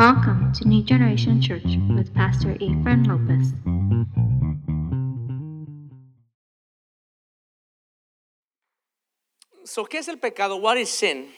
[0.00, 3.52] Welcome to New Generation Church with Pastor Efren Lopez.
[9.66, 10.56] So, ¿qué es el pecado?
[10.56, 11.30] What is sin?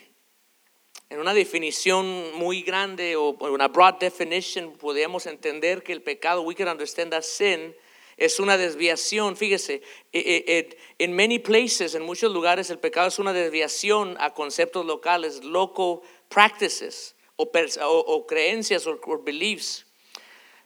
[1.10, 6.54] En una definición muy grande o una broad definition, podemos entender que el pecado, we
[6.54, 7.74] can understand that sin
[8.16, 9.36] es una desviación.
[9.36, 9.82] Fíjese,
[10.12, 16.00] en many places, en muchos lugares, el pecado es una desviación a conceptos locales, local
[16.28, 19.84] practices o, o, o creencias o beliefs.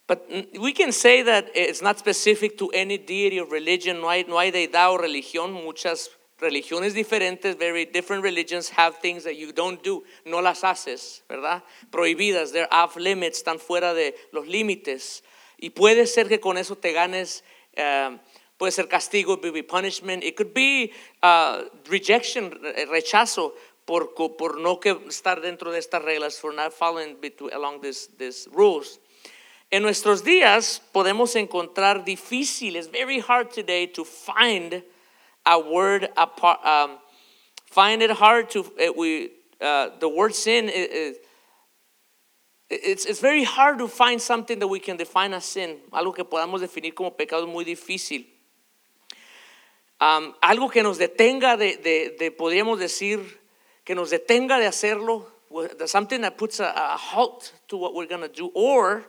[0.06, 0.28] But
[0.60, 4.00] we can say that it's not specific to any deity or religion.
[4.00, 5.52] No hay, no hay deidad o religión.
[5.52, 10.04] Muchas religiones diferentes, very different religions have things that you don't do.
[10.24, 11.62] No las haces, ¿verdad?
[11.90, 12.52] Prohibidas.
[12.52, 15.22] They're off limits, están fuera de los límites.
[15.58, 17.42] Y puede ser que con eso te ganes,
[17.78, 18.16] uh,
[18.58, 20.92] puede ser castigo, it could be punishment, it could be
[21.22, 22.50] uh, rejection,
[22.90, 23.54] rechazo
[23.86, 27.16] por, no estar dentro de estas reglas, for not following
[27.52, 28.98] along these rules.
[29.70, 34.82] En nuestros días podemos encontrar difícil, it's very hard today to find
[35.44, 36.98] a word, apart, um,
[37.64, 41.16] find it hard to, uh, we, uh, the word sin is,
[42.68, 46.24] it's, it's very hard to find something that we can define as sin, algo que
[46.24, 48.26] podamos definir como pecado es muy difícil.
[50.00, 53.40] Um, algo que nos detenga de, de, de, podríamos decir,
[53.86, 55.26] que nos detenga de hacerlo,
[55.86, 59.04] something that puts a, a halt to what we're going to do, or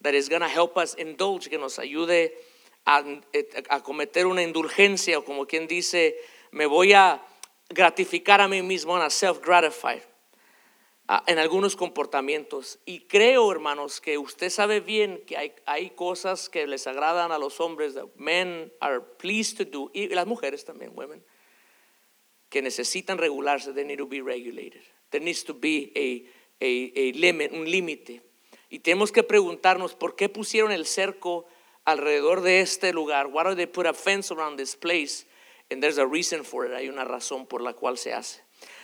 [0.00, 2.30] that is going to help us indulge, que nos ayude
[2.86, 3.02] a,
[3.68, 6.14] a cometer una indulgencia, o como quien dice,
[6.52, 7.20] me voy a
[7.68, 10.02] gratificar a mí mismo, a self-gratified.
[11.08, 12.80] Ah, en algunos comportamientos.
[12.84, 17.38] Y creo, hermanos, que usted sabe bien que hay, hay cosas que les agradan a
[17.38, 21.24] los hombres, that men are pleased to do, y las mujeres también, women,
[22.48, 24.82] que necesitan regularse, they need to be regulated.
[25.10, 28.22] There needs to be a, a, a limit, un límite.
[28.68, 31.46] Y tenemos que preguntarnos por qué pusieron el cerco
[31.84, 33.28] alrededor de este lugar.
[33.28, 35.24] Why do they put a fence around this place?
[35.70, 36.72] And there's a reason for it.
[36.72, 38.40] Hay una razón por la cual se hace.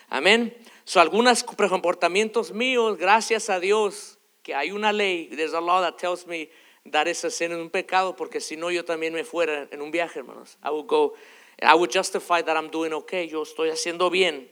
[0.09, 0.55] Amén.
[0.85, 5.97] So, algunos comportamientos míos, gracias a Dios, que hay una ley, there's a law that
[5.97, 6.51] tells me
[6.91, 9.91] that is a sin, un pecado, porque si no yo también me fuera en un
[9.91, 10.59] viaje, hermanos.
[10.63, 11.15] I would go,
[11.63, 14.51] I would justify that I'm doing okay, yo estoy haciendo bien.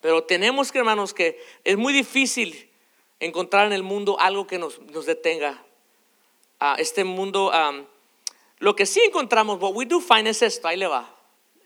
[0.00, 2.70] Pero tenemos que, hermanos, que es muy difícil
[3.20, 5.64] encontrar en el mundo algo que nos, nos detenga.
[6.60, 7.86] Uh, este mundo, um,
[8.58, 11.10] lo que sí encontramos, what we do find es esto, ahí le va.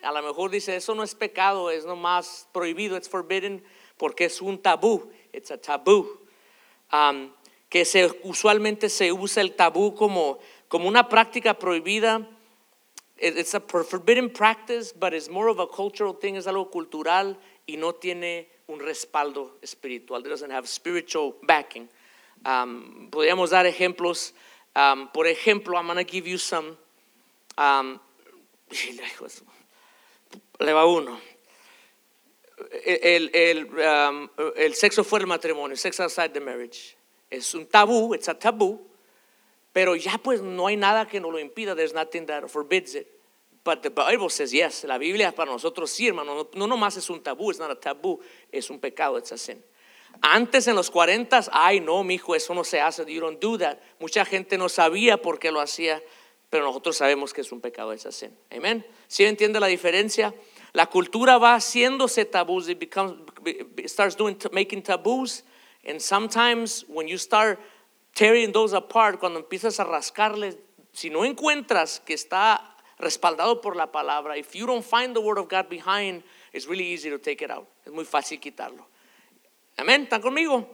[0.02, 3.64] A lo mejor dice, eso no es pecado, es nomás prohibido, it's forbidden,
[3.96, 6.20] porque es un tabú, it's a tabú.
[6.92, 7.32] Um,
[7.68, 10.38] que se, usualmente se usa el tabú como,
[10.68, 12.26] como una práctica prohibida.
[13.20, 17.36] It's a forbidden practice, but it's more of a cultural thing, es algo cultural
[17.66, 20.20] y no tiene un respaldo espiritual.
[20.20, 21.88] It doesn't have spiritual backing.
[22.44, 24.32] Um, podríamos dar ejemplos.
[24.76, 26.76] Um, por ejemplo, I'm going to give you some.
[27.56, 27.98] Um,
[30.60, 31.18] le va uno.
[32.84, 36.96] El, el, um, el sexo fuera del matrimonio, sex outside the marriage.
[37.30, 38.78] Es un tabú, it's a tabú,
[39.72, 41.74] pero ya pues no hay nada que nos lo impida.
[41.74, 43.06] There's nothing that forbids it.
[43.64, 44.84] But the Bible says yes.
[44.84, 46.34] La Biblia para nosotros sí, hermano.
[46.34, 48.18] No, no nomás es un tabú, it's not a tabú,
[48.50, 49.62] es un pecado, it's a sin.
[50.22, 53.58] Antes en los 40, ay no, mi hijo, eso no se hace, you don't do
[53.58, 53.78] that.
[54.00, 56.02] Mucha gente no sabía por qué lo hacía,
[56.50, 58.36] pero nosotros sabemos que es un pecado, it's a sin.
[58.50, 58.84] Amén.
[59.06, 60.34] ¿Sí entiende la diferencia?
[60.72, 62.82] La cultura va haciéndose tabús, it
[63.86, 65.44] starts doing, making taboos,
[65.86, 67.58] and sometimes when you start
[68.18, 70.56] tearing those apart, cuando empiezas a rascarles,
[70.92, 75.38] si no encuentras que está respaldado por la palabra, if you don't find the word
[75.38, 77.68] of God behind, it's really easy to take it out.
[77.86, 78.84] Es muy fácil quitarlo.
[79.76, 80.66] Amén, ¿están conmigo?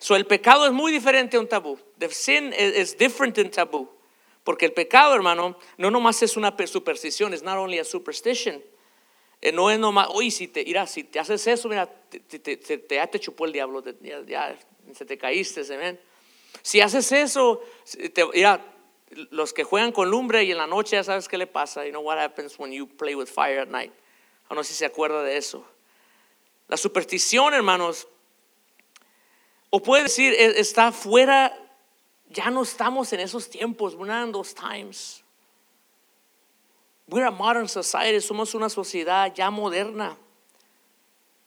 [0.00, 1.78] So el pecado es muy diferente a un tabú.
[1.98, 3.88] The sin is, different than taboo.
[4.42, 8.60] Porque el pecado, hermano, no nomás es una superstición, es not only a superstition.
[9.40, 12.56] Eh, no es nomás, oye, si te, mira, si te haces eso, mira, te, te,
[12.56, 14.58] te, ya te chupó el diablo, ya, ya,
[14.92, 16.00] se te caíste, amén.
[16.62, 17.62] Si haces eso,
[18.34, 18.64] mira,
[19.30, 21.84] los que juegan con lumbre y en la noche ya sabes qué le pasa.
[21.84, 23.92] You know what happens when you play with fire at night.
[24.48, 25.64] O no sé si se acuerda de eso.
[26.68, 28.06] La superstición, hermanos,
[29.70, 31.56] o puede decir, está fuera,
[32.28, 35.22] ya no estamos en esos tiempos, we're not in those times.
[37.08, 40.16] We're a modern society, somos una sociedad ya moderna.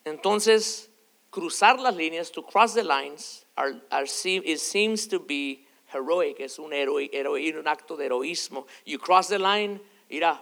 [0.06, 0.89] Entonces,
[1.30, 7.09] cruzar las líneas, to cross the lines, it seems to be heroic, es un, héroe,
[7.57, 8.65] un acto de heroísmo.
[8.85, 9.79] You cross the line,
[10.09, 10.39] mira,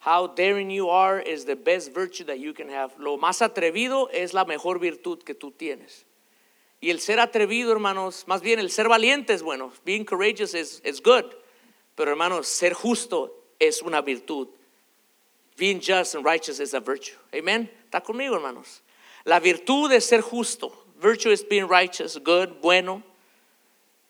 [0.00, 2.92] how daring you are is the best virtue that you can have.
[2.98, 6.04] Lo más atrevido es la mejor virtud que tú tienes.
[6.82, 9.70] Y el ser atrevido, hermanos, más bien el ser valiente es bueno.
[9.84, 11.24] Being courageous is, is good.
[11.94, 14.48] Pero hermanos, ser justo es una virtud.
[15.58, 17.16] Being just and righteous is a virtue.
[17.34, 17.70] Amen.
[17.84, 18.80] ¿Está conmigo, hermanos?
[19.24, 20.72] La virtud es ser justo.
[21.00, 23.02] Virtue is being righteous, good, bueno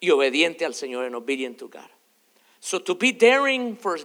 [0.00, 1.88] y obediente al Señor and obedient to God.
[2.58, 3.98] So to be daring for,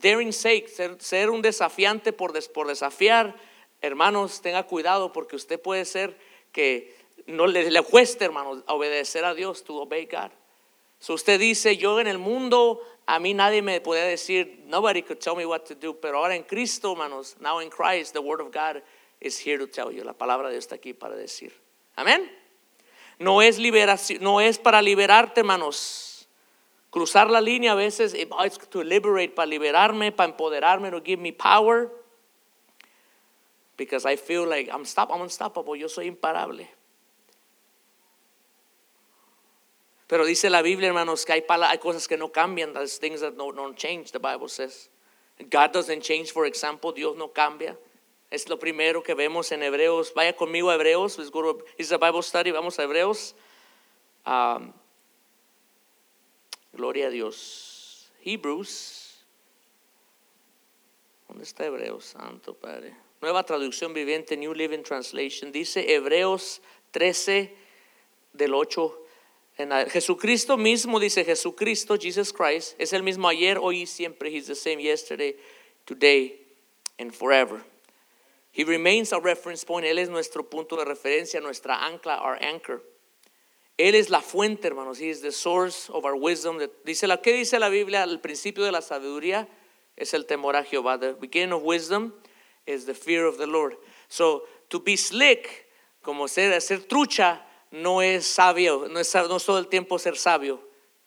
[0.00, 3.34] daring sake, ser, un desafiante por, des, por desafiar,
[3.80, 6.14] hermanos, tenga cuidado porque usted puede ser
[6.52, 6.94] que
[7.26, 10.30] no le, le cueste, hermanos, obedecer a Dios, to obey God.
[10.98, 15.20] So usted dice, yo en el mundo, a mí nadie me puede decir, nobody could
[15.20, 18.40] tell me what to do, pero ahora en Cristo, hermanos, now in Christ, the word
[18.40, 18.82] of God
[19.20, 20.04] is here to tell you.
[20.04, 21.52] La palabra de Dios está aquí para decir.
[21.96, 22.30] Amén.
[23.18, 26.28] No es liberación, no es para liberarte, hermanos.
[26.90, 31.20] Cruzar la línea a veces, eh, oh, to liberate, para liberarme, para empoderarme, to give
[31.20, 31.90] me power.
[33.76, 36.68] Because I feel like I'm, I'm unstoppable, yo soy imparable.
[40.06, 42.72] Pero dice la Biblia, hermanos, que hay, hay cosas que no cambian.
[42.72, 44.88] There's things that don't, don't change, the Bible says.
[45.50, 47.76] God doesn't change, for example, Dios no cambia.
[48.34, 50.12] Es lo primero que vemos en Hebreos.
[50.12, 51.20] Vaya conmigo a Hebreos.
[51.78, 52.50] It's a Bible study.
[52.50, 53.36] Vamos a Hebreos.
[54.26, 54.72] Um,
[56.72, 58.10] gloria a Dios.
[58.24, 59.24] Hebrews.
[61.28, 62.06] ¿Dónde está Hebreos?
[62.06, 62.96] Santo Padre.
[63.20, 65.52] Nueva traducción viviente, New Living Translation.
[65.52, 66.60] Dice Hebreos
[66.90, 67.54] 13
[68.32, 69.00] del 8
[69.58, 74.28] en la- Jesucristo mismo dice Jesucristo, Jesus Christ, es el mismo ayer, hoy y siempre.
[74.28, 75.36] He's the same yesterday,
[75.84, 76.44] today,
[76.98, 77.64] and forever.
[78.54, 79.84] He remains our reference point.
[79.84, 82.82] Él es nuestro punto de referencia, nuestra ancla, our anchor.
[83.76, 85.00] Él es la fuente, hermanos.
[85.00, 86.60] He is the source of our wisdom.
[86.84, 88.04] Dice la, ¿Qué dice la Biblia?
[88.04, 89.48] El principio de la sabiduría
[89.96, 91.00] es el temor a Jehová.
[91.00, 92.14] The beginning of wisdom
[92.64, 93.74] is the fear of the Lord.
[94.06, 95.66] So, to be slick,
[96.00, 97.40] como ser, ser trucha,
[97.72, 98.86] no es sabio.
[98.88, 100.60] No es, no todo el tiempo ser sabio.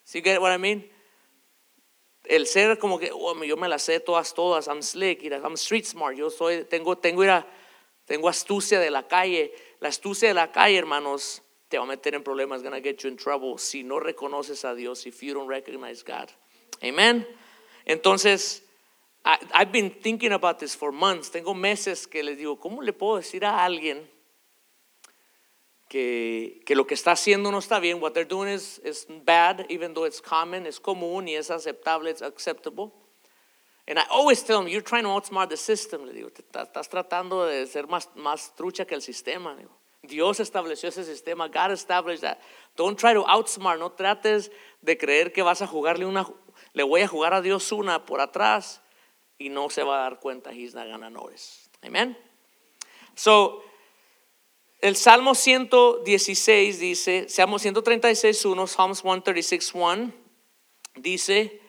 [0.06, 0.84] ¿Sí what I mean?
[2.30, 5.86] El ser como que oh, yo me las sé todas todas I'm slick I'm street
[5.86, 7.46] smart yo soy tengo tengo ira-
[8.06, 12.16] tengo astucia de la calle la astucia de la calle hermanos te va a meter
[12.16, 15.50] en problemas gonna get you in trouble si no reconoces a Dios if you don't
[15.50, 16.30] recognize God.
[16.84, 17.28] Amen.
[17.86, 18.64] Entonces
[19.26, 21.30] I've been thinking about this for months.
[21.30, 24.10] Tengo meses que les digo cómo le puedo decir a alguien
[25.88, 28.02] que, que lo que está haciendo no está bien.
[28.02, 32.10] What they're doing is, is bad, even though it's common, es común y es aceptable,
[32.10, 32.92] it's acceptable.
[33.88, 36.06] And I always tell them, you're trying to outsmart the system.
[36.06, 39.56] Le digo, "Te estás, tratando de ser más, más trucha que el sistema.
[40.04, 41.48] Dios estableció ese sistema.
[41.48, 42.38] God established that.
[42.76, 43.80] Don't try to outsmart.
[43.80, 44.52] No trates
[44.82, 46.28] de creer que vas a jugarle una,
[46.74, 48.82] le voy a jugar a Dios una por atrás
[49.38, 50.52] y no se va a dar cuenta.
[50.52, 51.70] He's not gonna notice.
[51.82, 52.18] Amen.
[53.16, 53.64] So,
[54.88, 60.14] el Salmo 116 dice, Salmo 136, 1, Psalms 136, 1,
[60.96, 61.62] dice,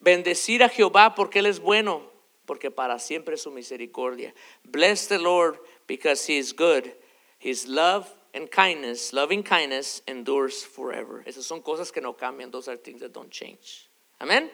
[0.00, 2.02] bendecir a Jehová porque Él es bueno,
[2.46, 4.34] porque para siempre es su misericordia.
[4.64, 6.92] Bless the Lord because He is good.
[7.38, 11.22] His love and kindness, loving kindness endures forever.
[11.26, 12.50] Esas son cosas que no cambian.
[12.50, 13.88] Those are things that don't change.
[14.20, 14.50] Amén.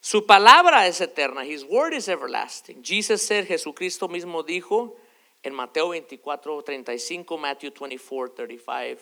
[0.00, 1.44] Su palabra es eterna.
[1.44, 2.82] His word is everlasting.
[2.82, 4.96] Jesus said, Jesucristo mismo dijo
[5.42, 9.00] en Mateo 24, 35, Matthew 24, 35,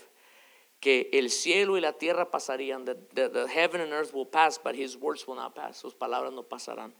[0.81, 2.85] que el cielo y la tierra pasarían.
[2.85, 5.79] The, the, the heaven and earth will pass, but his words will not pass.
[5.79, 6.93] Sus palabras no pasarán.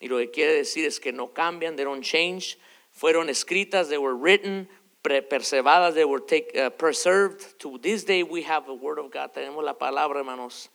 [0.00, 2.58] Y lo que quiere decir es que no cambian, they don't change.
[2.92, 4.68] Fueron escritas, they were written,
[5.02, 7.58] pre- preservadas, they were take, uh, preserved.
[7.60, 9.32] To this day we have the word of God.
[9.32, 10.68] Tenemos la palabra, hermanos,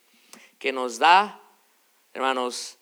[0.60, 1.34] que nos da,
[2.15, 2.77] hermanos,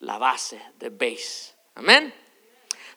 [0.00, 1.54] la base, the base.
[1.76, 2.12] Amén.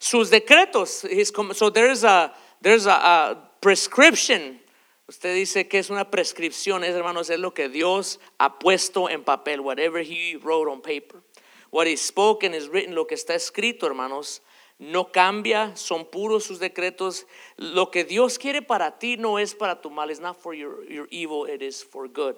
[0.03, 4.60] Sus decretos, his com- so there's a, there's a, a prescription.
[5.08, 9.24] Usted dice que es una prescripción, es, hermanos, es lo que Dios ha puesto en
[9.24, 11.22] papel, whatever he wrote on paper.
[11.70, 14.41] What is spoken is written, lo que está escrito, hermanos,
[14.79, 17.27] no cambia, son puros sus decretos.
[17.58, 20.84] Lo que Dios quiere para ti no es para tu mal, it's not for your,
[20.91, 22.38] your evil, it is for good.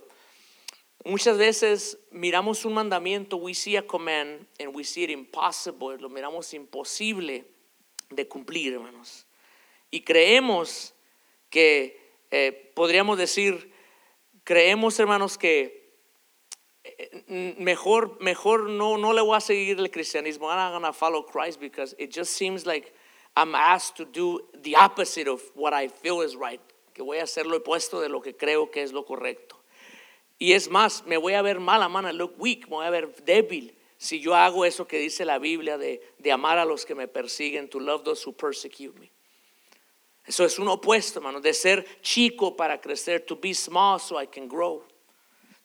[1.05, 6.09] Muchas veces miramos un mandamiento, we see a command, and we see it impossible, lo
[6.09, 7.45] miramos imposible
[8.15, 9.25] de cumplir, hermanos.
[9.91, 10.93] Y creemos
[11.49, 11.99] que,
[12.31, 13.71] eh, podríamos decir,
[14.43, 15.83] creemos, hermanos, que
[16.83, 20.49] eh, mejor, mejor no, no le voy a seguir el cristianismo.
[20.49, 22.93] I'm not gonna follow Christ because it just seems like
[23.35, 26.61] I'm asked to do the opposite of what I feel is right.
[26.93, 29.55] Que voy a hacer lo opuesto de lo que creo que es lo correcto.
[30.37, 33.73] Y es más, me voy a ver mala mano, look weak, voy a ver débil
[34.03, 37.07] si yo hago eso que dice la Biblia de, de amar a los que me
[37.07, 39.09] persiguen, to love those who persecute me.
[40.25, 44.27] Eso es un opuesto, hermano, de ser chico para crecer, to be small so I
[44.27, 44.83] can grow.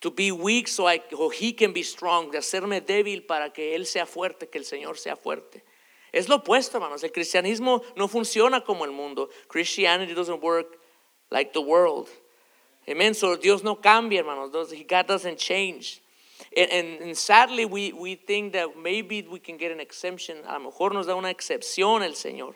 [0.03, 1.03] To be weak so, I,
[1.37, 4.99] he can be strong, de hacerme débil para que él sea fuerte, que el Señor
[4.99, 5.65] sea fuerte.
[6.13, 7.03] Es lo opuesto, hermanos.
[7.03, 9.31] El cristianismo no funciona como el mundo.
[9.49, 10.79] Christianity doesn't work
[11.31, 12.09] like the world.
[12.89, 13.15] Amen.
[13.15, 14.53] So Dios no cambia, hermanos.
[14.53, 16.01] God doesn't change.
[16.57, 20.39] And, and, and, sadly, we, we think that maybe we can get an exemption.
[20.47, 22.55] A lo mejor nos da una excepción el Señor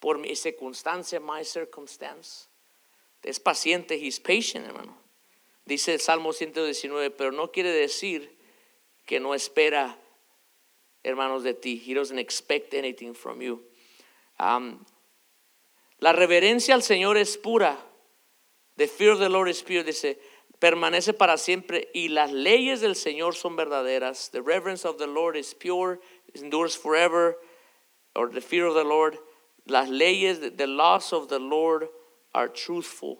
[0.00, 2.48] por mi circunstancia, my circumstance.
[3.22, 4.96] Es paciente, he's patient, hermano.
[5.64, 8.36] Dice el Salmo 119, pero no quiere decir
[9.06, 9.96] que no espera,
[11.04, 11.80] hermanos, de ti.
[11.84, 13.62] He doesn't expect anything from you.
[14.40, 14.84] Um,
[15.98, 17.78] la reverencia al Señor es pura.
[18.76, 19.84] The fear of the Lord is pure.
[19.84, 20.18] Dice,
[20.62, 24.30] permanece para siempre y las leyes del Señor son verdaderas.
[24.30, 25.98] The reverence of the Lord is pure,
[26.36, 27.36] endures forever.
[28.14, 29.18] Or the fear of the Lord.
[29.66, 31.88] Las leyes, the laws of the Lord
[32.32, 33.18] are truthful.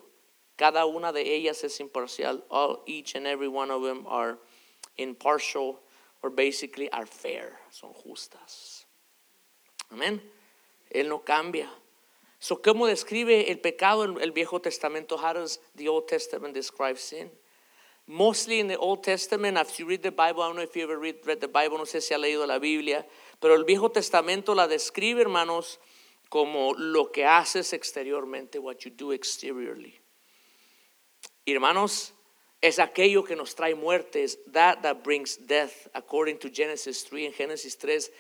[0.57, 2.43] Cada una de ellas es imparcial.
[2.49, 4.39] All, each and every one of them are
[4.97, 5.81] impartial
[6.23, 7.59] or basically are fair.
[7.73, 8.85] Son justas.
[9.93, 10.21] Amén.
[10.95, 11.69] Él no cambia.
[12.43, 15.17] So, ¿cómo describe el pecado en el Viejo Testamento?
[15.17, 17.31] How does the Old Testament describe sin?
[18.09, 20.83] Mostly in the Old Testament, if you read the Bible, I don't know if you
[20.83, 23.07] ever read, the Bible, no sé si ha leído la Biblia,
[23.41, 25.79] pero el Viejo Testamento la describe, hermanos,
[26.31, 30.01] como lo que haces exteriormente, what you do exteriorly.
[31.47, 32.13] Hermanos,
[32.61, 37.27] es aquello que nos trae muertes, that that brings death, according to Genesis 3.
[37.27, 38.11] En Génesis 3,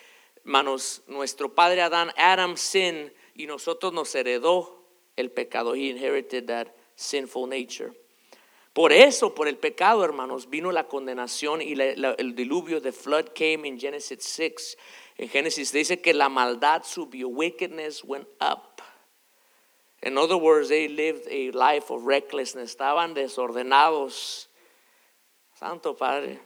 [0.44, 4.84] hermanos, nuestro padre Adán, Adam sin y nosotros nos heredó
[5.16, 5.74] el pecado.
[5.74, 7.92] He inherited that sinful nature.
[8.72, 12.80] Por eso, por el pecado, hermanos, vino la condenación y el diluvio.
[12.80, 14.76] The flood came in Genesis 6.
[15.18, 18.80] En Génesis dice que la maldad subió, wickedness went up.
[20.02, 22.74] In other words, they lived a life of recklessness.
[22.74, 24.46] Estaban desordenados.
[25.54, 26.40] Santo Padre.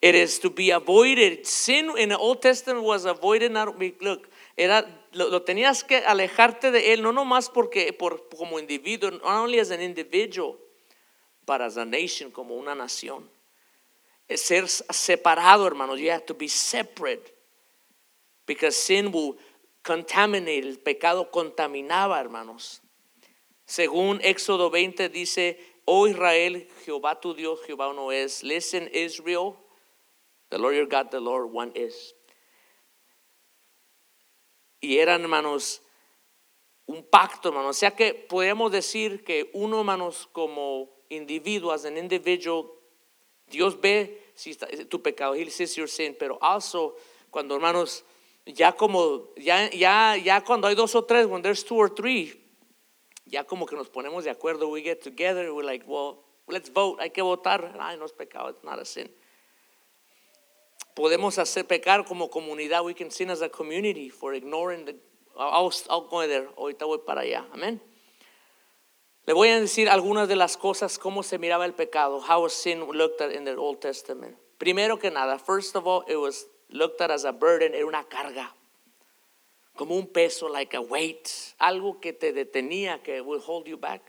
[0.00, 1.46] It is to be avoided.
[1.46, 3.52] Sin in the Old Testament was avoided.
[3.52, 9.10] Look, era, lo, lo, tenías que alejarte de él, no nomás porque por, como individuo,
[9.10, 10.56] not only as an individual,
[11.46, 13.28] but as a nation, como una nación.
[14.28, 15.98] Ser separado, hermanos.
[15.98, 17.34] You have to be separate.
[18.46, 19.36] Because sin will
[19.82, 20.66] contaminate.
[20.66, 22.80] El pecado contaminaba, hermanos.
[23.66, 28.42] Según Éxodo 20 dice, oh Israel, Jehová tu Dios, Jehová uno es.
[28.42, 29.56] Listen, Israel,
[30.50, 32.14] the Lord your God, the Lord one is.
[34.84, 35.82] Y eran, hermanos,
[36.86, 37.76] un pacto, hermanos.
[37.76, 42.66] O sea que podemos decir que uno, hermanos, como individuo, as an individual,
[43.46, 46.96] Dios ve si está, tu pecado, He sees your sin, pero also
[47.30, 48.04] cuando, hermanos,
[48.46, 52.38] ya como, ya, ya, ya cuando hay dos o tres, when there's two or three,
[53.24, 57.00] ya como que nos ponemos de acuerdo, we get together, we're like, well, let's vote,
[57.00, 59.08] hay que votar, ay, no es pecado, it's not a sin.
[60.94, 64.94] Podemos hacer pecar como comunidad, we can sin as a community for ignoring the,
[65.36, 67.80] I'll, I'll go there, ahorita voy para allá, amén.
[69.26, 72.80] Le voy a decir algunas de las cosas, cómo se miraba el pecado, how sin
[72.80, 74.36] looked at in the Old Testament.
[74.58, 78.04] Primero que nada, first of all, it was looked at as a burden, era una
[78.04, 78.54] carga,
[79.76, 84.02] como un peso, like a weight, algo que te detenía, que will hold you back.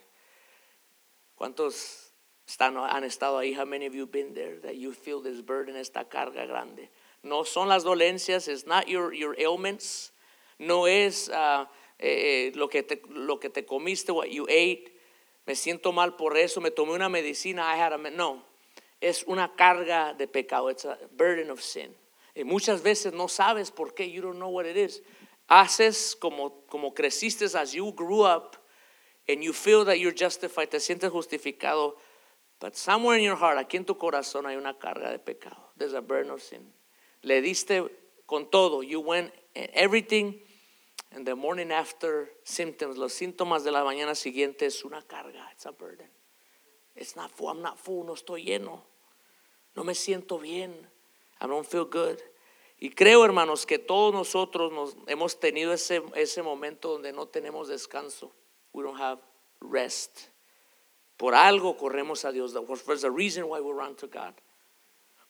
[1.36, 2.05] ¿Cuántos
[2.48, 3.54] están, han estado ahí?
[3.54, 6.90] How many of you been there that you feel this burden, esta carga grande?
[7.24, 10.12] No son las dolencias, it's not your, your ailments,
[10.60, 11.66] no es uh,
[12.00, 14.92] eh, lo, que te, lo que te comiste, what you ate.
[15.48, 18.44] Me siento mal por eso, me tomé una medicina, I had a, no,
[19.02, 21.94] es una carga de pecado, it's a burden of sin.
[22.36, 25.02] Y muchas veces no sabes por qué, you don't know what it is.
[25.50, 28.58] Haces como, como creciste as you grew up
[29.28, 31.96] and you feel that you're justified, te sientes justificado,
[32.60, 35.72] but somewhere in your heart, aquí en tu corazón hay una carga de pecado.
[35.78, 36.74] There's a burden of sin.
[37.24, 37.90] Le diste
[38.26, 40.40] con todo, you went everything,
[41.12, 45.66] and the morning after symptoms, los síntomas de la mañana siguiente es una carga, it's
[45.66, 46.10] a burden.
[46.96, 48.84] It's not full, I'm not full, no estoy lleno,
[49.76, 50.88] no me siento bien.
[51.42, 52.20] I don't feel good.
[52.80, 57.68] Y creo, hermanos, que todos nosotros nos, hemos tenido ese, ese momento donde no tenemos
[57.68, 58.34] descanso.
[58.74, 59.22] We don't have
[59.62, 60.30] rest.
[61.18, 62.54] Por algo corremos a Dios.
[62.86, 64.34] There's a reason why we run to God.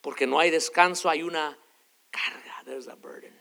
[0.02, 1.58] Porque no hay descanso, hay una
[2.12, 2.64] carga.
[2.66, 3.34] There's a burden.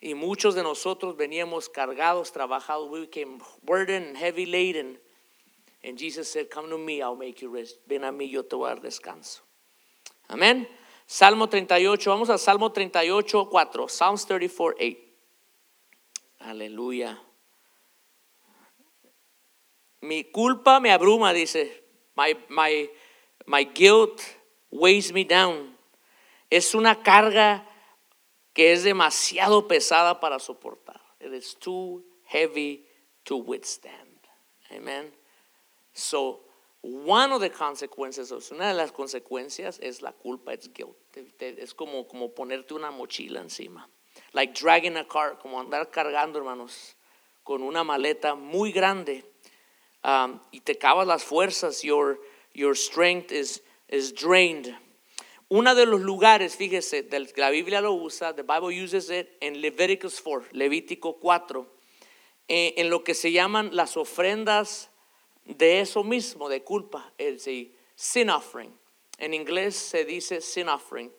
[0.00, 2.90] Y muchos de nosotros veníamos cargados, trabajados.
[2.90, 4.98] We became burdened, heavy laden.
[5.82, 7.78] And Jesus said, Come to me, I'll make you rest.
[7.86, 9.40] Ven a mí, yo te voy a dar descanso.
[10.28, 10.66] Amén.
[11.06, 13.88] Salmo 38, vamos a Salmo 38, 4.
[13.88, 14.98] Psalms 34, 8.
[16.40, 17.18] Aleluya.
[20.04, 21.70] Mi culpa me abruma, dice.
[22.14, 22.88] My, my,
[23.46, 24.20] my guilt
[24.70, 25.76] weighs me down.
[26.50, 27.66] Es una carga
[28.52, 31.00] que es demasiado pesada para soportar.
[31.20, 32.84] It is too heavy
[33.24, 34.18] to withstand.
[34.70, 35.10] Amen.
[35.94, 36.40] So,
[36.82, 40.96] one of the consequences, una de las consecuencias es la culpa, it's guilt.
[41.40, 43.88] Es como, como ponerte una mochila encima.
[44.34, 46.94] Like dragging a car, como andar cargando, hermanos,
[47.42, 49.24] con una maleta muy grande.
[50.04, 52.18] Um, y te acabas las fuerzas, your,
[52.52, 54.76] your strength is, is drained.
[55.48, 60.20] Uno de los lugares, fíjese, la Biblia lo usa, the Bible uses it en Leviticus
[60.20, 61.66] 4, Levítico 4,
[62.48, 64.90] eh, en lo que se llaman las ofrendas
[65.44, 68.76] de eso mismo, de culpa, el sí, sin offering.
[69.18, 71.12] En inglés se dice sin offering.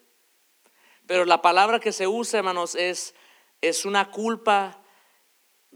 [1.07, 3.15] Pero la palabra que se usa, hermanos, es,
[3.61, 4.83] es una culpa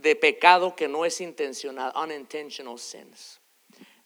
[0.01, 3.39] de pecado que no es intencional, unintentional sins.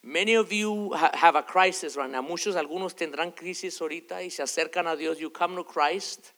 [0.02, 2.22] Many of you ha- have a crisis right now.
[2.22, 5.18] Muchos, algunos tendrán crisis ahorita y se acercan a Dios.
[5.18, 6.34] You come to Christ.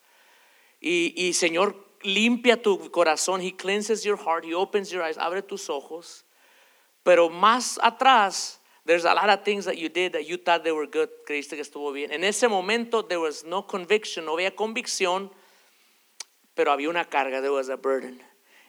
[0.79, 3.41] Y, y Señor limpia tu corazón.
[3.41, 4.45] He cleanses your heart.
[4.45, 5.17] He opens your eyes.
[5.17, 6.25] Abre tus ojos.
[7.03, 10.71] Pero más atrás, there's a lot of things that you did that you thought they
[10.71, 11.09] were good.
[11.27, 12.11] Creíste que estuvo bien.
[12.11, 14.25] En ese momento, there was no conviction.
[14.25, 15.31] No había convicción,
[16.53, 17.41] pero había una carga.
[17.41, 18.21] There was a burden.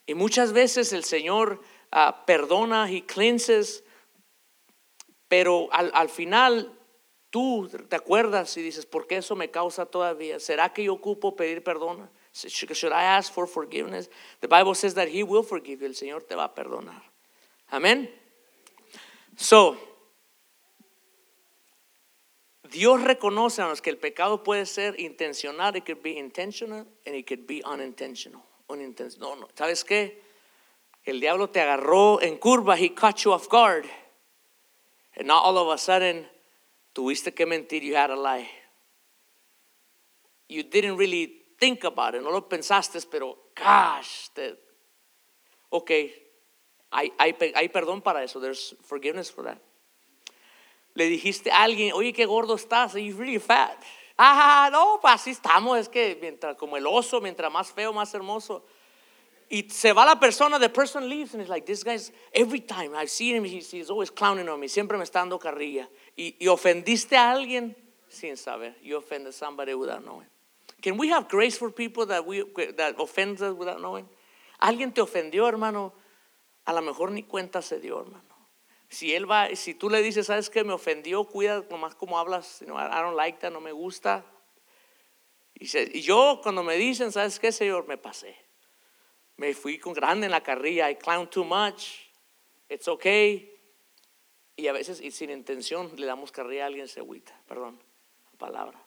[0.06, 1.60] Y muchas veces el Señor
[1.90, 3.84] ah, perdona, He cleanses,
[5.28, 6.72] pero al, al final
[7.30, 10.38] tú te acuerdas y dices, ¿por qué eso me causa todavía?
[10.40, 12.08] ¿Será que yo ocupo pedir perdón?
[12.32, 14.10] Should I ask for forgiveness?
[14.40, 15.86] The Bible says that He will forgive you.
[15.86, 17.02] El Señor te va a perdonar.
[17.70, 18.10] Amén.
[19.36, 19.76] So,
[22.70, 27.14] Dios reconoce a los que el pecado puede ser intencional, it could be intentional and
[27.14, 28.42] it could be unintentional.
[28.68, 30.22] Uninten- no, no, ¿sabes qué?
[31.04, 33.86] El diablo te agarró en curva, he caught you off guard.
[35.16, 36.28] And now all of a sudden,
[36.92, 38.50] tuviste que mentir, you had a lie.
[40.48, 44.56] You didn't really think about it, no lo pensaste, pero gosh, te-
[45.70, 45.90] ok,
[46.90, 49.58] hay, hay, hay perdón para eso, there's forgiveness for that.
[50.94, 53.82] Le dijiste a alguien, oye, qué gordo estás, you're really fat.
[54.18, 58.14] Ah, no, pues así estamos, es que mientras, como el oso, mientras más feo, más
[58.14, 58.64] hermoso.
[59.48, 62.94] Y se va la persona, the person leaves, and it's like, this guy's, every time
[62.96, 65.88] I've seen him, he's, always clowning on me, siempre me está dando carrilla.
[66.16, 67.76] Y, ofendiste a alguien
[68.08, 68.74] sin saber.
[68.82, 70.26] You offended somebody without knowing.
[70.82, 72.42] Can we have grace for people that, we,
[72.76, 74.08] that offend us without knowing?
[74.60, 75.92] Alguien te ofendió, hermano,
[76.64, 78.35] a lo mejor ni cuenta se dio, hermano.
[78.88, 82.60] Si él va, si tú le dices, sabes que me ofendió, cuida nomás como hablas,
[82.60, 84.24] you know, I don't like that, no me gusta.
[85.54, 88.36] Y, y yo cuando me dicen, sabes qué, señor, me pasé.
[89.36, 92.08] Me fui con grande en la carrilla, I clown too much,
[92.68, 93.52] it's okay.
[94.56, 97.78] Y a veces, y sin intención, le damos carrilla a alguien, se agüita, perdón,
[98.32, 98.86] la palabra.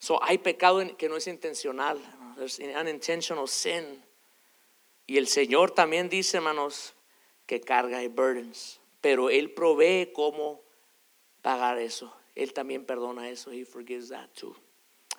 [0.00, 2.00] So, hay pecado que no es intencional,
[2.36, 4.04] there's unintentional sin.
[5.06, 6.94] Y el Señor también dice, hermanos,
[7.46, 10.62] que carga hay burdens, pero Él provee cómo
[11.42, 12.16] pagar eso.
[12.34, 14.56] Él también perdona eso, He forgives that too.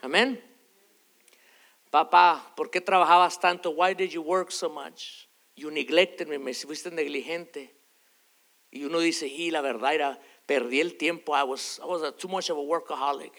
[0.02, 0.42] Amén.
[1.92, 3.70] Papá, ¿por qué trabajabas tanto?
[3.70, 5.28] Why did you work so much?
[5.56, 7.72] You neglected me, me fuiste negligente.
[8.72, 11.36] Y uno dice, y la verdad era, perdí el tiempo.
[11.36, 13.34] I was, I was a- too much of a workaholic.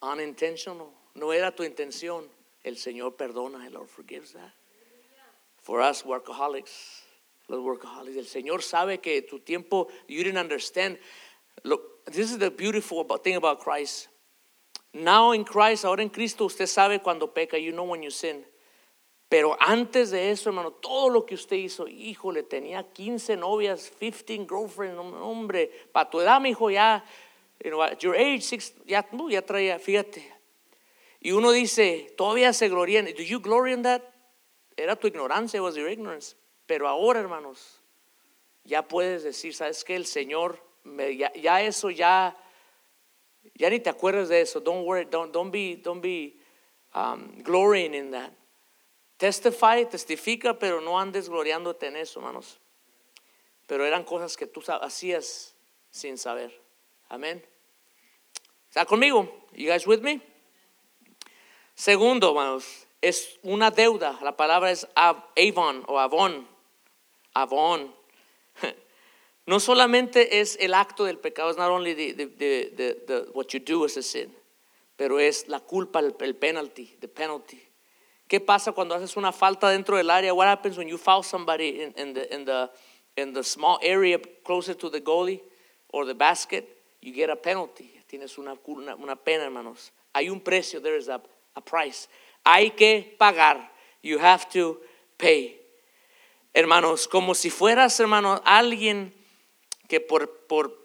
[0.00, 0.88] Unintentional.
[1.14, 2.26] No era tu intención.
[2.64, 3.66] El Señor perdona.
[3.66, 4.54] El Lord forgives that.
[5.60, 7.02] For us workaholics,
[7.48, 10.98] los workaholics, el Señor sabe que tu tiempo, you didn't understand.
[11.64, 14.08] Look, this is the beautiful thing about Christ.
[14.92, 18.44] Now in Christ, ahora en Cristo, usted sabe cuando peca, you know when you sin.
[19.28, 24.46] Pero antes de eso, hermano, todo lo que usted hizo, híjole, tenía 15 novias, 15
[24.48, 27.04] girlfriends, hombre, para tu edad, mi hijo, ya,
[27.62, 30.22] you know, at your age, six, ya, no, ya traía, fíjate.
[31.20, 34.02] Y uno dice, todavía se gloria en, do you glory in that?
[34.78, 36.34] Era tu ignorancia, was your ignorance.
[36.68, 37.80] Pero ahora, hermanos,
[38.62, 39.96] ya puedes decir, ¿sabes qué?
[39.96, 42.36] El Señor, me- ya, eso, ya,
[43.54, 44.60] ya ni te acuerdas de eso.
[44.60, 46.36] Don't worry, don't, don't be, don't be
[46.94, 48.32] um, glorying in that.
[49.16, 52.60] Testify, testifica, pero no andes gloriándote en eso, hermanos.
[53.66, 55.56] Pero eran cosas que tú hacías
[55.90, 56.52] sin saber.
[57.08, 57.42] Amén.
[58.68, 59.46] ¿Está conmigo?
[59.54, 60.20] You guys with me?
[61.74, 64.18] Segundo, hermanos, es una deuda.
[64.22, 66.57] La palabra es av- avon o avon.
[67.42, 67.94] Avon.
[69.46, 72.26] No solamente es el acto del pecado, es not only the, the,
[72.76, 74.30] the, the- what you do as a sin,
[74.94, 77.58] pero es la culpa, el, el penalty, the penalty.
[78.28, 80.34] ¿Qué pasa cuando haces una falta dentro del área?
[80.34, 82.70] What happens when you foul somebody in, in the, in the,
[83.16, 85.40] in the small area closer to the goalie
[85.88, 86.68] or the basket,
[87.00, 87.90] you get a penalty.
[88.06, 89.92] Tienes una, una, una pena, hermanos.
[90.14, 91.22] Hay un precio, there is a,
[91.56, 92.06] a price.
[92.44, 93.66] Hay que pagar.
[94.02, 94.76] You have to
[95.16, 95.56] pay.
[96.54, 99.14] Hermanos, como si fueras, hermano, alguien
[99.88, 100.78] que por, por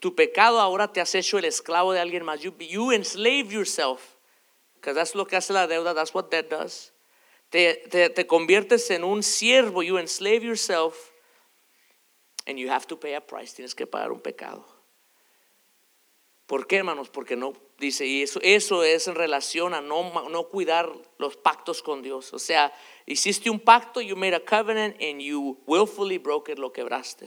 [0.00, 2.40] tu pecado ahora te has hecho el esclavo de alguien más.
[2.40, 4.16] You, enslave yourself.
[4.74, 5.94] Because that's lo que hace la deuda.
[5.94, 6.92] That's what debt does.
[7.50, 9.82] Te, te, te conviertes en un siervo.
[9.82, 11.10] You enslave yourself.
[12.46, 13.54] And you have to pay a price.
[13.54, 14.64] Tienes que pagar un pecado.
[16.46, 17.10] ¿Por qué, hermanos?
[17.10, 21.80] Porque no, dice, y eso, eso es en relación a no, no cuidar los pactos
[21.80, 22.32] con Dios.
[22.34, 22.72] O sea,
[23.10, 27.26] hiciste un pacto, you made a covenant, and you willfully broke it, lo quebraste.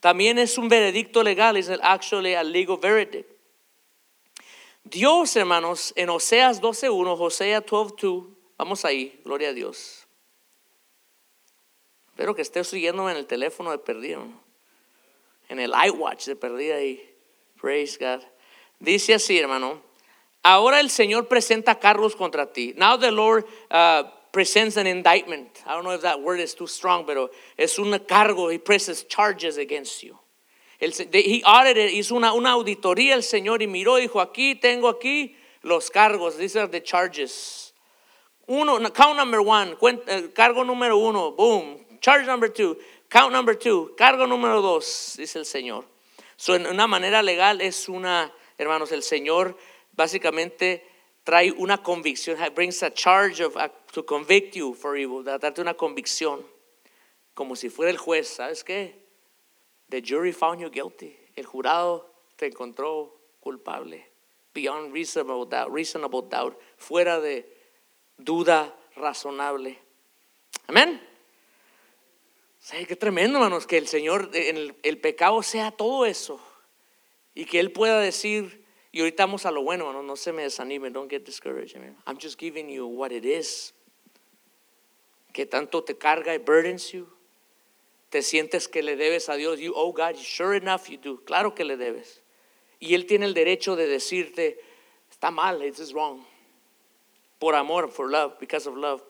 [0.00, 3.30] También es un veredicto legal, es actually a legal verdict.
[4.84, 10.06] Dios, hermanos, en Oseas 12.1, Josea 12.2, vamos ahí, gloria a Dios.
[12.10, 14.22] Espero que estés siguiéndome en el teléfono de perdido,
[15.48, 17.14] en el iWatch de perdida ahí.
[17.60, 18.22] Praise God.
[18.78, 19.82] Dice así, hermano.
[20.42, 22.72] Ahora el Señor presenta cargos contra ti.
[22.76, 25.62] Now the Lord uh, presents an indictment.
[25.66, 28.50] I don't know if that word is too strong, pero es un cargo.
[28.50, 30.18] He presses charges against you.
[30.78, 35.34] El, he audited, hizo una, una auditoría el Señor y miró, dijo, aquí tengo aquí
[35.62, 36.36] los cargos.
[36.36, 37.72] These are the charges.
[38.46, 41.78] Uno, count number one, cuenta, cargo número uno, boom.
[42.02, 42.76] Charge number two,
[43.08, 45.84] count number two, cargo número dos, dice el Señor.
[46.36, 49.56] So, en una manera legal es una, hermanos, el Señor
[49.96, 50.84] básicamente
[51.26, 53.56] trae una convicción, brings a charge of,
[53.90, 56.46] to convict you for evil, darte una convicción,
[57.34, 58.94] como si fuera el juez, ¿sabes qué?
[59.88, 61.16] The jury found you guilty.
[61.34, 64.06] El jurado te encontró culpable.
[64.54, 67.44] Beyond reasonable doubt, reasonable doubt, fuera de
[68.16, 69.80] duda razonable.
[70.68, 71.00] Amén.
[72.60, 76.40] Sí, qué tremendo, hermanos, que el Señor, el, el, pecado sea todo eso.
[77.34, 78.64] Y que Él pueda decir,
[78.96, 81.76] y ahorita vamos a lo bueno, hermanos, no se me desanimen, don't get discouraged.
[81.76, 81.94] Man.
[82.06, 83.74] I'm just giving you what it is.
[85.34, 87.06] Que tanto te carga y burdens you.
[88.08, 89.60] Te sientes que le debes a Dios.
[89.60, 91.18] You oh God, sure enough you do.
[91.26, 92.22] Claro que le debes.
[92.80, 94.56] Y Él tiene el derecho de decirte,
[95.10, 96.24] está mal, this is wrong.
[97.38, 99.02] Por amor, for love, because of love.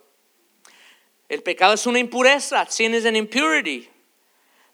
[1.29, 2.69] El pecado es una impureza.
[2.69, 3.89] Sin is an impurity.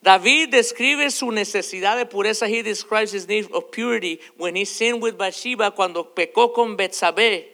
[0.02, 2.48] David describe su necesidad de pureza.
[2.48, 7.52] He describes his need of purity when he sinned with Bathsheba cuando pecó con Betsabé.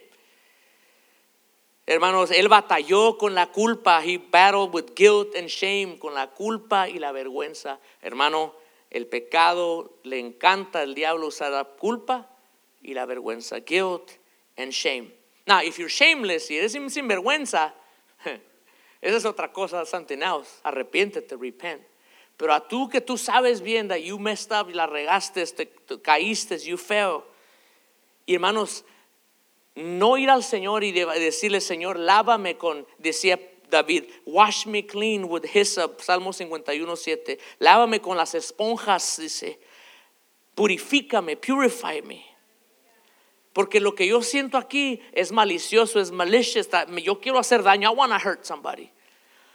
[1.85, 4.01] Hermanos, él batalló con la culpa.
[4.01, 7.79] He battled with guilt and shame, con la culpa y la vergüenza.
[8.01, 8.55] Hermano,
[8.89, 12.29] el pecado le encanta al diablo usar culpa
[12.81, 13.63] y la vergüenza.
[13.63, 14.17] Guilt
[14.57, 15.11] and shame.
[15.45, 17.73] Now, if you're shameless y eres sin vergüenza,
[19.01, 20.61] esa es otra cosa, something else.
[20.63, 21.88] Arrepiéntete, repent.
[22.39, 26.01] Pero a tú que tú sabes bien that you messed up, la regaste, te, te
[26.01, 27.25] caíste, you fell.
[28.25, 28.85] Y hermanos,
[29.75, 33.37] no ir al Señor y decirle, Señor, lávame con, decía
[33.69, 37.39] David, wash me clean with hyssop, Salmo 51, 7.
[37.59, 39.59] Lávame con las esponjas, dice,
[40.55, 42.25] purifícame, purify me.
[43.51, 46.69] Porque lo que yo siento aquí es malicioso, es malicious.
[47.03, 47.91] Yo quiero hacer daño.
[47.91, 48.89] I want to hurt somebody.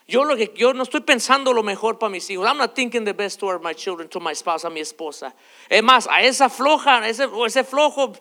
[0.07, 2.47] Yo, lo que, yo no estoy pensando lo mejor para mis hijos.
[2.47, 5.33] I'm not thinking the best toward my children, to my spouse, a mi esposa.
[5.71, 8.13] Es más, a esa floja, ese, ese flojo,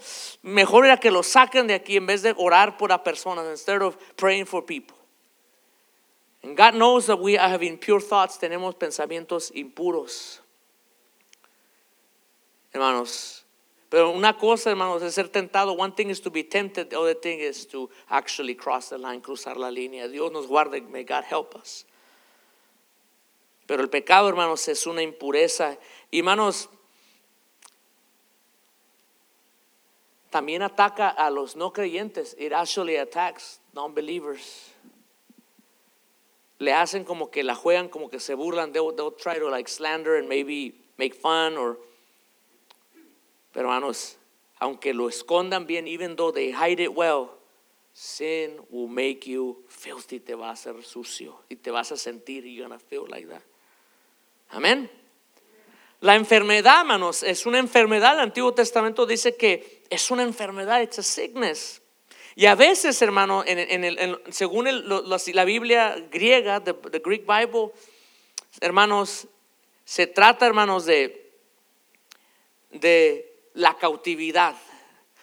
[0.44, 3.82] mejor era que lo saquen de aquí en vez de orar por a personas, instead
[3.82, 4.96] of praying for people.
[6.42, 10.40] And God knows that we have impure thoughts, tenemos pensamientos impuros.
[12.74, 13.43] Hermanos,
[13.94, 15.74] pero una cosa, hermanos, es ser tentado.
[15.74, 19.22] One thing is to be tempted, the other thing is to actually cross the line,
[19.22, 20.08] cruzar la línea.
[20.08, 21.86] Dios nos guarde, may God help us.
[23.68, 25.78] Pero el pecado, hermanos, es una impureza.
[26.10, 26.70] Y, hermanos,
[30.32, 32.36] también ataca a los no creyentes.
[32.40, 34.72] It actually attacks non-believers.
[36.58, 38.74] Le hacen como que la juegan, como que se burlan.
[38.74, 41.78] They'll, they'll try to like slander and maybe make fun or
[43.54, 44.18] pero hermanos,
[44.60, 47.30] aunque lo escondan bien, even though they hide it well,
[47.94, 52.44] sin will make you filthy, te va a hacer sucio y te vas a sentir,
[52.44, 53.44] you're gonna feel like that.
[54.50, 54.90] Amén.
[56.02, 58.16] La enfermedad, hermanos, es una enfermedad.
[58.16, 61.82] El Antiguo Testamento dice que es una enfermedad, it's a sickness.
[62.36, 67.72] Y a veces, hermano, en, el, según la Biblia griega, the, the Greek Bible,
[68.60, 69.28] hermanos,
[69.86, 71.32] se trata, hermanos, de,
[72.72, 74.56] de la cautividad.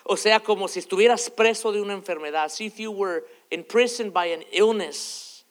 [0.05, 2.45] O sea, como si estuvieras preso de una enfermedad.
[2.45, 5.45] As if you were imprisoned by an illness.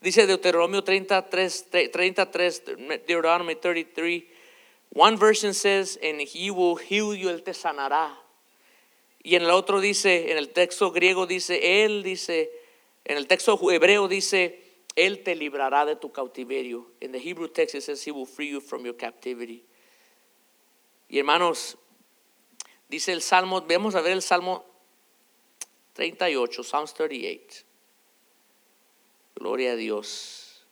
[0.00, 2.62] Dice Deuteronomio 33, 33,
[3.06, 4.28] Deuteronomy 33.
[4.90, 8.16] One version says, and he will heal you, él te sanará.
[9.22, 12.50] Y en el otro dice, en el texto griego dice, él dice,
[13.04, 14.62] en el texto hebreo dice,
[14.96, 16.86] él te librará de tu cautiverio.
[17.00, 19.64] En the Hebrew text it says, he will free you from your captivity.
[21.08, 21.76] Y hermanos,
[22.88, 24.64] dice el Salmo, vamos a ver el Salmo
[25.94, 27.64] 38, Psalms 38.
[29.34, 30.66] Gloria a Dios.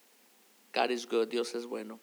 [0.74, 2.00] God is good, Dios es bueno.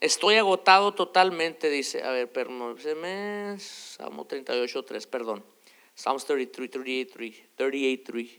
[0.00, 2.02] Estoy agotado totalmente, dice.
[2.02, 3.58] A ver, perdóneme.
[3.58, 5.44] Salmo 38, 3, perdón.
[5.94, 8.30] Psalms 33, 38, 38, 3.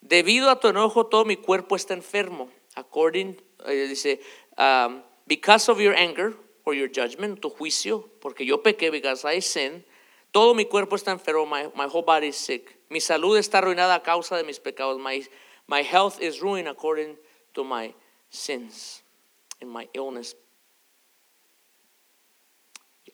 [0.00, 2.50] Debido a tu enojo, todo mi cuerpo está enfermo.
[2.74, 4.20] According, eh, dice,
[4.58, 9.40] um, because of your anger or your judgment, tu juicio, porque yo pequé, because I
[9.40, 9.84] sin,
[10.32, 12.76] todo mi cuerpo está enfermo, my, my whole body is sick.
[12.90, 15.00] Mi salud está arruinada a causa de mis pecados.
[15.00, 15.22] My,
[15.68, 17.16] my health is ruined according
[17.54, 17.94] to my
[18.30, 19.02] sins
[19.60, 20.34] and my illness.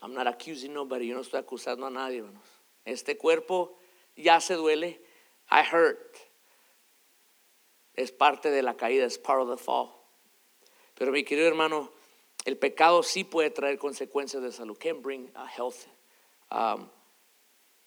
[0.03, 2.47] I'm not accusing nobody, yo no estoy acusando a nadie, hermanos.
[2.87, 3.77] Este cuerpo
[4.17, 4.99] ya se duele.
[5.51, 6.17] I hurt.
[7.95, 9.91] Es parte de la caída, es part of the fall.
[10.95, 11.93] Pero mi querido hermano,
[12.51, 14.77] el pecado sí puede traer consecuencias de salud.
[14.77, 15.87] Can bring a health
[16.51, 16.91] um,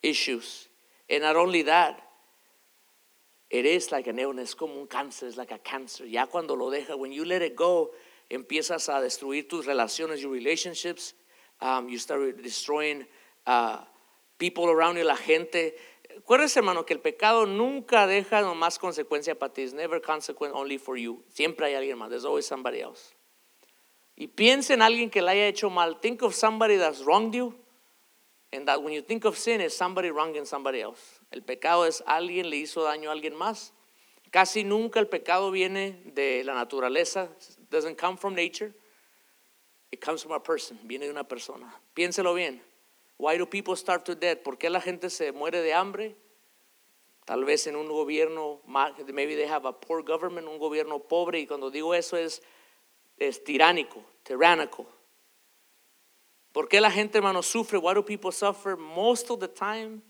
[0.02, 0.69] issues.
[1.10, 2.02] And not only that,
[3.49, 6.06] it is like an illness, como un cáncer, es like a cancer.
[6.06, 7.91] Ya cuando lo deja, when you let it go,
[8.32, 11.13] empiezas a destruir tus relaciones, your relationships.
[11.60, 13.06] Um, you start destroying
[13.45, 13.80] uh,
[14.38, 15.73] people around you, la gente.
[16.17, 19.63] Acuérdese, hermano, que el pecado nunca deja más consecuencia para ti.
[19.63, 21.21] It's never consequent only for you.
[21.28, 22.10] Siempre hay alguien más.
[22.10, 23.13] There's always somebody else.
[24.15, 25.99] Y piensa en alguien que le haya hecho mal.
[25.99, 27.56] Think of somebody that's wronged you.
[28.52, 31.19] And that when you think of sin, it's somebody wronging somebody else.
[31.32, 33.71] El pecado es alguien le hizo daño a alguien más.
[34.32, 37.30] Casi nunca el pecado viene de la naturaleza.
[37.60, 38.71] It doesn't come from nature.
[39.91, 40.80] It comes from a person.
[40.84, 41.73] Viene de una persona.
[41.95, 42.62] Piénselo bien.
[43.17, 44.43] Why do people starve to death?
[44.43, 46.15] ¿Por qué la gente se muere de hambre?
[47.26, 51.39] Tal vez en un gobierno, maybe they have a poor government, un gobierno pobre.
[51.39, 52.41] Y cuando digo eso es,
[53.17, 54.86] es tiránico, tyrannical.
[56.52, 57.78] ¿Por qué la gente, hermano, sufre?
[57.78, 58.78] Why do people suffer?
[58.78, 60.02] Most of the time,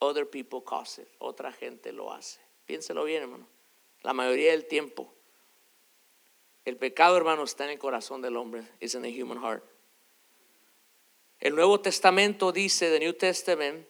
[0.00, 1.08] other people cause it.
[1.18, 2.40] Otra gente lo hace.
[2.66, 3.46] Piénselo bien, hermano.
[4.02, 5.14] La mayoría del tiempo.
[6.64, 8.64] El pecado, hermano, está en el corazón del hombre.
[8.80, 9.62] It's in the human heart.
[11.38, 13.86] El Nuevo Testamento dice, the New Testament,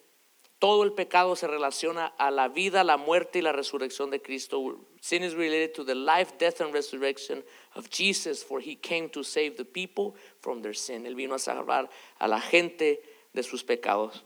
[0.64, 4.81] todo el pecado se relaciona a la vida, la muerte y la resurrección de Cristo.
[4.98, 9.22] Sin is related to the life, death and resurrection of Jesus, for he came to
[9.22, 11.05] save the people from their sin.
[11.05, 12.98] Él vino a salvar a la gente
[13.35, 14.22] de sus pecados.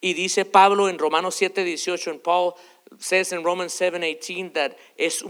[0.00, 2.54] Y dice Pablo en Romanos 7, 18, and Paul
[3.00, 5.24] says in Romans 7, 18, that es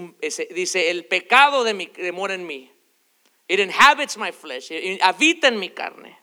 [0.55, 2.69] dice, el pecado de, mi, de mora en mí.
[3.49, 4.71] It inhabits my flesh,
[5.01, 6.15] habita en mi carne.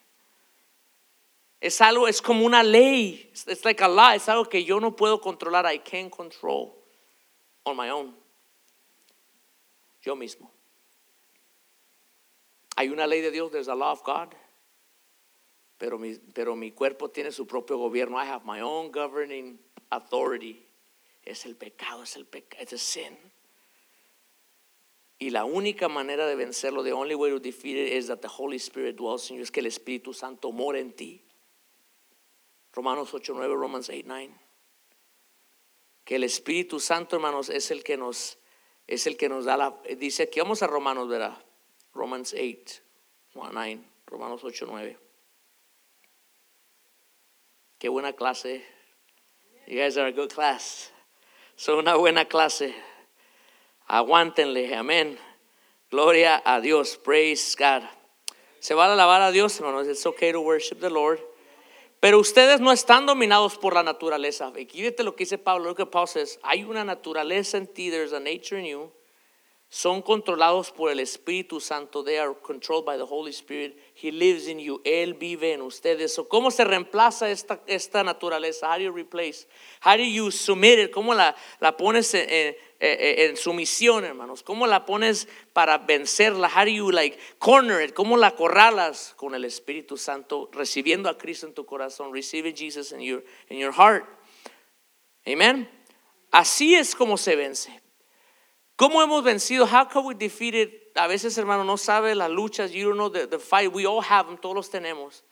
[1.65, 3.31] Es algo, es como una ley.
[3.33, 4.13] It's like a law.
[4.13, 5.65] Es algo que yo no puedo controlar.
[5.65, 6.75] I can't control
[7.63, 8.13] on my own.
[10.03, 10.51] Yo mismo.
[12.75, 13.51] Hay una ley de Dios.
[13.51, 14.35] There's a law of God.
[15.79, 18.15] Pero mi, pero mi cuerpo tiene su propio gobierno.
[18.15, 19.57] I have my own governing
[19.89, 20.63] authority.
[21.23, 23.17] Es el pecado, es el pecado, es el sin.
[25.17, 28.27] Y la única manera de vencerlo, the only way to defeat it is that the
[28.27, 31.23] Holy Spirit dwells in you, es que el Espíritu Santo mora en ti.
[32.75, 34.29] Romanos 8, 9, Romans 8, 9.
[36.03, 38.37] Que el Espíritu Santo, hermanos, es el que nos,
[38.85, 41.41] es el que nos da la, dice aquí, vamos a Romanos, verá,
[41.93, 42.81] Romans 8,
[43.33, 44.99] 9, Romanos 8, 9.
[47.79, 48.63] Qué buena clase.
[49.67, 50.91] You guys are a good class.
[51.55, 52.75] Son una buena clase.
[53.87, 55.17] Aguántenle, amén.
[55.89, 56.97] Gloria a Dios.
[56.97, 57.83] Praise God.
[58.59, 59.87] Se va a alabar a Dios, hermanos.
[59.87, 61.19] It's okay to worship the Lord.
[62.05, 64.51] Pero ustedes no están dominados por la naturaleza.
[64.51, 65.69] Fíjate lo que dice Pablo.
[65.69, 67.89] Lo que Pablo dice hay una naturaleza en ti.
[67.89, 68.91] There's a nature in you.
[69.69, 72.03] Son controlados por el Espíritu Santo.
[72.03, 73.75] They are controlled by the Holy Spirit.
[73.95, 74.81] He lives in you.
[74.85, 76.13] Él vive en ustedes.
[76.13, 78.67] So, ¿Cómo se reemplaza esta, esta naturaleza?
[78.67, 79.47] How do you replace?
[79.83, 80.91] How do you submit it?
[80.91, 84.43] ¿Cómo la, la pones en, en sumisión, hermanos?
[84.43, 86.49] ¿Cómo la pones para vencerla?
[86.49, 87.93] How do you like corner it?
[87.93, 90.49] ¿Cómo la corralas con el Espíritu Santo?
[90.51, 92.13] Recibiendo a Cristo en tu corazón.
[92.13, 94.05] Receiving Jesus in your, in your heart.
[95.27, 95.69] Amen.
[96.31, 97.81] Así es como se vence.
[98.75, 99.65] ¿Cómo hemos vencido?
[99.65, 100.91] How can we defeat it?
[100.95, 102.71] A veces, hermano, no sabe las luchas.
[102.71, 103.73] You don't know the, the fight.
[103.73, 104.37] We all have them.
[104.37, 105.23] Todos los tenemos.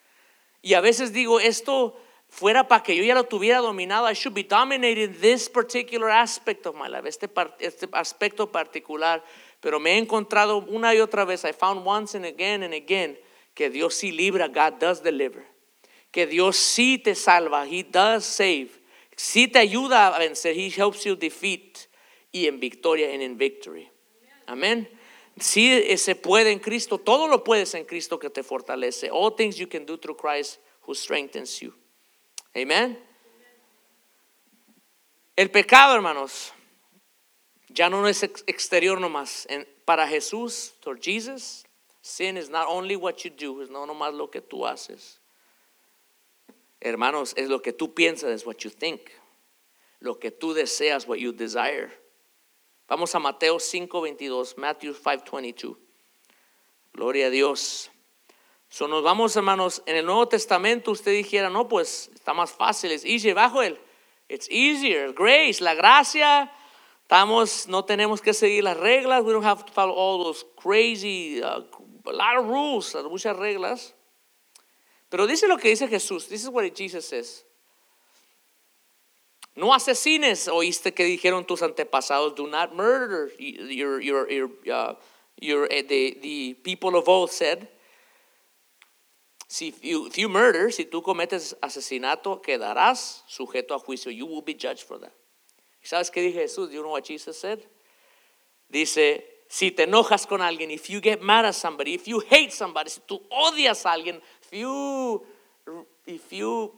[0.61, 1.99] Y a veces digo, esto
[2.33, 4.09] fuera para que yo ya lo tuviera dominado.
[4.09, 9.23] I should be dominating this particular aspect of my life, este, este aspecto particular.
[9.61, 13.17] Pero me he encontrado una y otra vez, I found once and again and again,
[13.53, 15.45] que Dios sí libra, God does deliver.
[16.11, 18.69] Que Dios sí te salva, He does save.
[19.15, 21.87] Sí te ayuda a vencer, He helps you defeat.
[22.31, 23.87] Y en victoria and in victory.
[24.47, 24.89] Amén.
[25.39, 29.11] Sí se puede en Cristo, todo lo puedes en Cristo que te fortalece.
[29.11, 31.73] All things you can do through Christ who strengthens you.
[32.55, 32.99] Amén.
[35.35, 36.53] El pecado, hermanos,
[37.69, 39.47] ya no es ex- exterior nomás.
[39.85, 41.65] Para Jesús, for Jesus,
[42.01, 45.19] sin is not only what you do, es no nomás lo que tú haces.
[46.79, 49.09] Hermanos, es lo que tú piensas, es what you think.
[49.99, 51.91] Lo que tú deseas, what you desire.
[52.87, 55.77] Vamos a Mateo 5:22, Matthew 5:22.
[56.93, 57.89] Gloria a Dios.
[58.73, 62.91] So nos vamos, hermanos, en el Nuevo Testamento usted dijera, no, pues está más fácil,
[62.91, 63.77] es easier, bajo él.
[64.27, 66.51] It's easier, grace, la gracia.
[67.03, 69.23] Estamos, no tenemos que seguir las reglas.
[69.23, 71.61] We don't have to follow all those crazy, uh,
[72.07, 73.93] a lot of rules, muchas reglas.
[75.07, 76.27] Pero dice lo que dice Jesús.
[76.27, 77.45] This is what Jesus says.
[79.55, 82.35] No asesines, oíste que dijeron tus antepasados.
[82.35, 83.29] Do not murder.
[83.37, 84.95] Your, your, your, uh,
[85.39, 87.67] your, eh, the, the people of old said.
[89.53, 94.11] Si you, if you murder, si tú cometes asesinato, quedarás sujeto a juicio.
[94.11, 95.13] You will be judged for that.
[95.79, 96.69] ¿Y ¿Sabes qué dije Jesús?
[96.69, 97.59] Do you know what Jesus said?
[98.67, 102.51] Dice, si te enojas con alguien, if you get mad at somebody, if you hate
[102.51, 105.23] somebody, si tú odias a alguien, if you,
[106.07, 106.73] if you,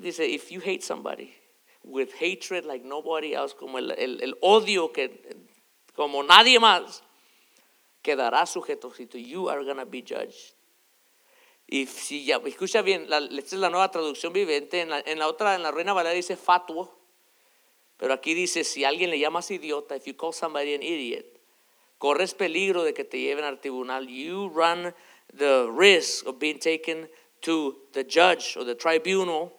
[0.00, 1.34] dice, if you hate somebody
[1.82, 5.10] with hatred like nobody else, como el, el, el odio que,
[5.94, 7.02] como nadie más,
[8.02, 9.20] quedará sujeto a juicio.
[9.20, 10.53] You are going to be judged.
[11.66, 15.18] Y si ya, escucha bien, la, esta es la nueva traducción viviente, en la, en
[15.18, 16.94] la otra, en la Reina Valera dice fatuo,
[17.96, 21.26] pero aquí dice, si alguien le llamas idiota, if you call somebody an idiot,
[21.98, 24.06] corres peligro de que te lleven al tribunal.
[24.08, 24.92] You run
[25.32, 27.08] the risk of being taken
[27.42, 29.52] to the judge or the tribunal.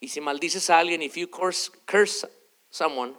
[0.00, 2.24] Y si maldices a alguien, if you curse, curse
[2.70, 3.14] someone,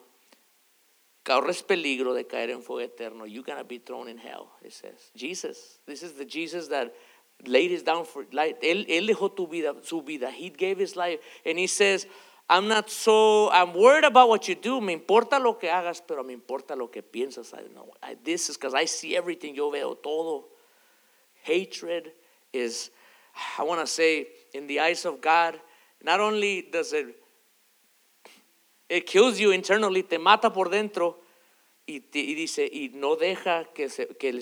[1.24, 3.26] corres peligro de caer en fuego eterno.
[3.26, 5.12] You're going to be thrown in hell, it says.
[5.16, 6.94] Jesus, this is the Jesus that
[7.46, 8.56] laid his down for life.
[8.62, 10.32] Él, él dejó tu vida, su vida.
[10.32, 11.20] He gave his life.
[11.46, 12.08] And he says,
[12.50, 14.80] I'm not so, I'm worried about what you do.
[14.80, 17.54] Me importa lo que hagas, pero me importa lo que piensas.
[17.54, 17.92] I know.
[18.24, 19.56] This is because I see everything.
[19.56, 20.46] Yo veo todo.
[21.44, 22.12] Hatred
[22.54, 22.90] is,
[23.58, 25.60] I want to say, in the eyes of God,
[26.04, 27.08] not only does it,
[28.90, 31.16] it kills you internally, te mata por dentro,
[31.86, 34.42] y, dice, y no deja que se, que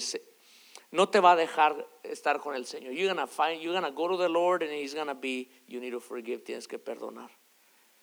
[0.91, 1.75] no te va a dejar
[2.11, 2.93] estar con el Señor.
[2.93, 5.91] You're gonna find, you're gonna go to the Lord and He's gonna be, you need
[5.91, 7.29] to forgive, tienes que perdonar.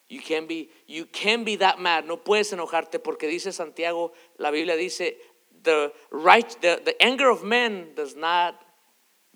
[0.09, 2.07] You can be, you can be that mad.
[2.07, 5.15] No puedes enojarte porque dice Santiago, la Biblia dice,
[5.63, 8.55] the right, the, the anger of men does not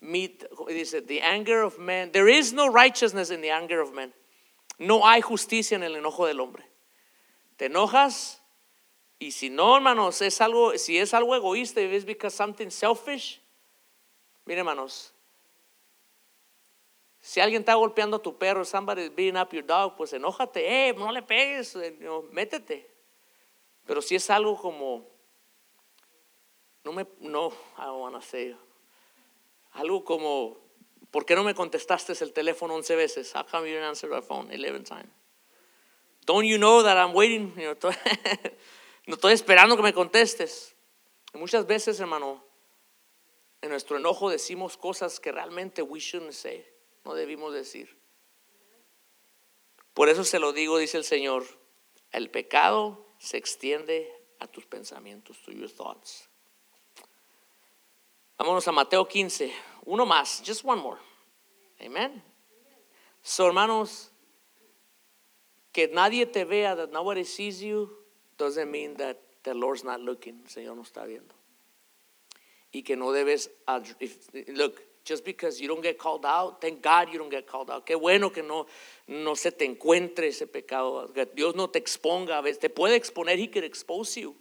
[0.01, 0.45] meet.
[0.69, 2.11] Dice, the anger of men.
[2.13, 4.13] There is no righteousness in the anger of men.
[4.79, 6.65] No hay justicia en el enojo del hombre.
[7.59, 8.41] Te enojas
[9.19, 13.41] y si no, hermanos, es algo, si es algo egoísta, it's because something selfish,
[14.47, 15.13] mire, hermanos,
[17.21, 20.89] si alguien está golpeando a tu perro, somebody is beating up your dog, pues enójate,
[20.89, 21.99] eh, no le pegues, eh,
[22.31, 22.89] métete.
[23.85, 25.05] Pero si es algo como,
[26.85, 28.57] no me, no, I don't wanna say,
[29.73, 30.57] algo como,
[31.11, 33.35] ¿por qué no me contestaste el teléfono 11 veces?
[33.35, 35.11] How come you didn't answer the phone 11 times?
[36.25, 37.53] Don't you know that I'm waiting?
[39.07, 40.75] No estoy esperando que me contestes.
[41.33, 42.43] Muchas veces, hermano,
[43.67, 46.65] en nuestro enojo decimos cosas que realmente we shouldn't say,
[47.05, 47.97] no debimos decir.
[49.93, 51.45] Por eso se lo digo, dice el Señor,
[52.13, 56.29] el pecado se extiende a tus pensamientos, to your thoughts.
[58.39, 59.53] Vámonos a Mateo 15,
[59.87, 61.01] uno más, just one more.
[61.81, 62.23] Amen.
[63.23, 64.11] So, hermanos,
[65.73, 67.91] que nadie te vea, that nobody sees you,
[68.37, 71.35] doesn't mean that the Lord's not looking, el Señor no está viendo.
[72.73, 73.51] Y que no debes,
[74.49, 77.87] look, just because you don't get called out, thank God you don't get called out.
[77.87, 78.67] Qué bueno que no,
[79.07, 82.97] no se te encuentre ese pecado, que Dios no te exponga, a veces te puede
[82.97, 84.37] exponer, He can expose you.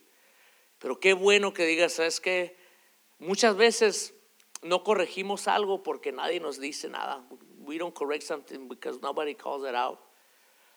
[0.79, 2.55] Pero qué bueno que digas, ¿sabes qué?
[3.19, 4.13] Muchas veces
[4.61, 7.23] no corregimos algo porque nadie nos dice nada.
[7.59, 9.99] We don't correct something because nobody calls it out.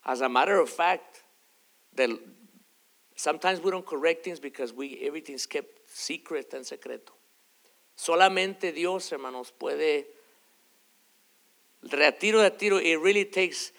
[0.04, 1.24] As a matter of fact,
[3.16, 7.17] sometimes we don't correct things because we everything's kept secret and secreto.
[7.98, 10.14] Solamente Dios, hermanos, puede
[11.82, 13.72] retiro de tiro, it really takes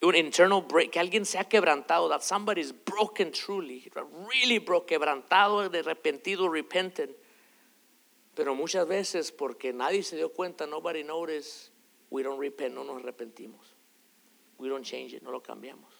[0.00, 3.90] un internal break, que alguien se ha quebrantado, that somebody is broken truly,
[4.30, 7.10] really broke, quebrantado, de arrepentido, repentant.
[8.36, 11.72] Pero muchas veces porque nadie se dio cuenta, nobody noticed,
[12.10, 13.74] we don't repent, no nos arrepentimos.
[14.56, 15.90] We don't change it, no lo cambiamos.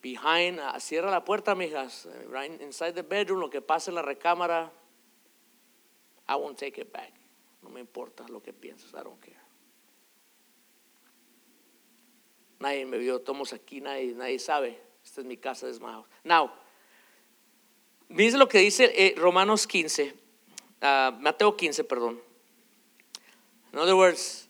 [0.00, 4.02] Behind, uh, cierra la puerta, mijas, right inside the bedroom, lo que pasa en la
[4.02, 4.72] recámara,
[6.32, 7.12] I won't take it back.
[7.62, 9.36] No me importa lo que piensas, I don't care.
[12.58, 14.78] Nadie me vio, tomos aquí, nadie, nadie sabe.
[15.04, 16.02] Esta es mi casa, es my.
[16.24, 16.50] Now,
[18.08, 20.14] dice lo que dice eh, Romanos 15,
[20.80, 22.18] ah, Mateo 15, perdón.
[23.72, 24.48] In other words,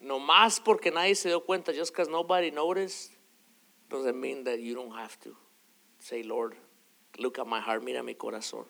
[0.00, 3.12] no más porque nadie se dio cuenta, just because nobody noticed,
[3.88, 5.34] doesn't mean that you don't have to
[5.98, 6.56] say, Lord,
[7.18, 8.66] look at my heart, mira mi corazón.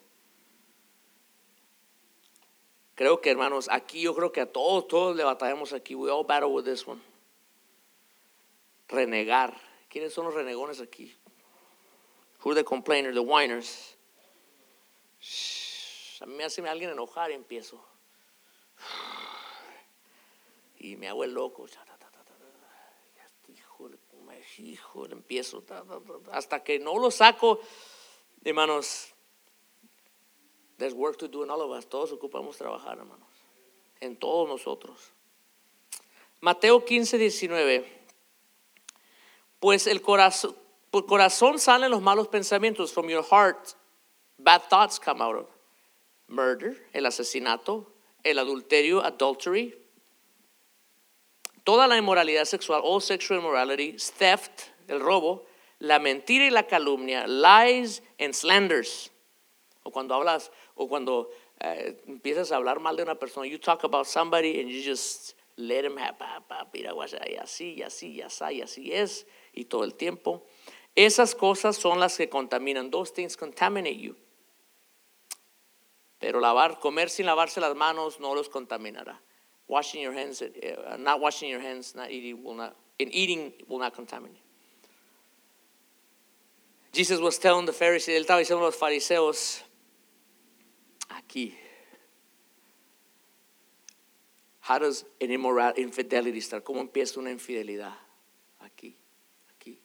[3.02, 5.96] Creo que hermanos, aquí yo creo que a todos, todos le batallamos aquí.
[5.96, 7.00] We all battle with this one.
[8.86, 9.60] Renegar.
[9.88, 11.12] ¿Quiénes son los renegones aquí?
[12.44, 13.96] Who are the complainers, the whiners?
[15.20, 17.84] Shh, A mí me hace alguien enojar y empiezo.
[20.78, 21.66] Y me hago el loco.
[23.48, 23.98] Híjole,
[24.58, 25.60] híjole, empiezo.
[25.62, 26.36] ta, ta, ta, ta.
[26.36, 27.58] Hasta que no lo saco,
[28.44, 29.11] hermanos,
[30.82, 31.84] There's work to do in all of us.
[31.84, 33.30] Todos ocupamos trabajar, hermanos.
[34.00, 35.12] En todos nosotros.
[36.40, 37.84] Mateo 15, 19.
[39.60, 40.56] Pues el corazón,
[40.90, 42.90] por corazón salen los malos pensamientos.
[42.90, 43.76] From your heart,
[44.40, 45.46] bad thoughts come out of.
[46.26, 47.86] Murder, el asesinato,
[48.24, 49.72] el adulterio, adultery.
[51.62, 55.46] Toda la inmoralidad sexual, all sexual immorality, theft, el robo,
[55.78, 59.12] la mentira y la calumnia, lies and slanders.
[59.84, 60.50] O cuando hablas,
[60.82, 61.30] o cuando
[61.60, 65.34] eh, empiezas a hablar mal de una persona, you talk about somebody and you just
[65.56, 66.16] let him have,
[66.72, 70.44] mira, y así, así, así, así es, y todo el tiempo.
[70.94, 72.90] Esas cosas son las que contaminan.
[72.90, 74.16] Those things contaminate you.
[76.18, 79.20] Pero lavar, comer sin lavarse las manos no los contaminará.
[79.68, 83.78] Washing your hands, eh, not washing your hands, not eating will not, and eating will
[83.78, 84.42] not contaminate.
[86.92, 89.62] Jesus was telling the Pharisees, él estaba diciendo los fariseos,
[91.16, 91.54] aquí,
[94.60, 96.64] how does an immoral, infidelity start?
[96.64, 97.94] ¿Cómo empieza una infidelidad?
[98.60, 98.96] Aquí,
[99.50, 99.78] aquí.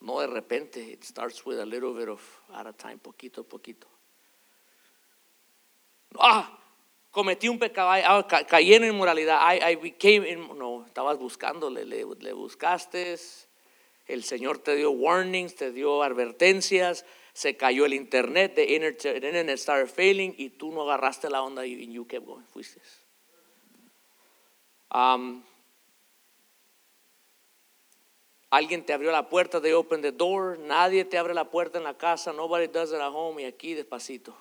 [0.00, 2.20] No de repente, it starts with a little bit of
[2.52, 3.86] at a time, poquito a poquito.
[6.18, 6.58] Ah,
[7.10, 11.84] cometí un pecado, ah, ca- caí en inmoralidad, I, I became, in- no, estabas buscándole,
[11.84, 13.16] le, le buscaste,
[14.06, 17.04] el Señor te dio warnings, te dio advertencias,
[17.36, 21.92] se cayó el internet, the internet, started failing y tú no agarraste la onda y
[21.92, 22.80] you kept going, fuiste.
[24.90, 25.42] Um,
[28.48, 31.84] alguien te abrió la puerta, they opened the door, nadie te abre la puerta en
[31.84, 34.34] la casa, nobody does it at home y aquí despacito.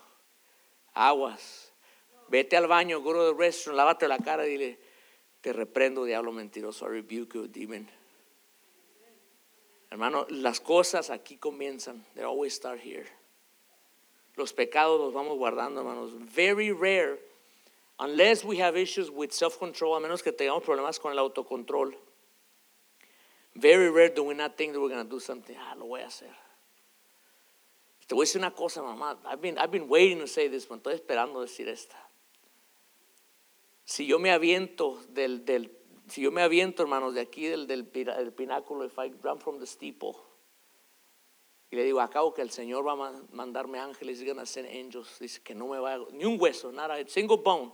[0.94, 1.74] Aguas.
[2.30, 4.80] Vete al baño, go to the restroom, lávate la cara y dile,
[5.42, 7.90] te reprendo, diablo mentiroso, I rebuke you, demon.
[9.92, 12.04] Hermano, las cosas aquí comienzan.
[12.16, 13.06] They always start here.
[14.36, 16.12] Los pecados los vamos guardando, hermanos.
[16.14, 17.20] Very rare,
[18.00, 21.94] unless we have issues with self-control, a menos que tengamos problemas con el autocontrol.
[23.56, 25.56] Very rare do we not think that we're going to do something.
[25.58, 26.30] Ah, lo voy a hacer.
[28.08, 29.18] Te voy a decir una cosa, mamá.
[29.26, 31.96] I've been, I've been waiting to say this, pero estoy esperando decir esta.
[33.86, 35.72] Si yo me aviento del, del
[36.08, 39.60] si yo me aviento, hermanos, de aquí del, del, del pináculo, if I run from
[39.60, 40.16] the steeple,
[41.72, 44.68] y le digo, acabo que el Señor va a man- mandarme ángeles, he's gonna send
[44.70, 47.72] angels, dice que no me va a, ni un hueso, nada, a single bone.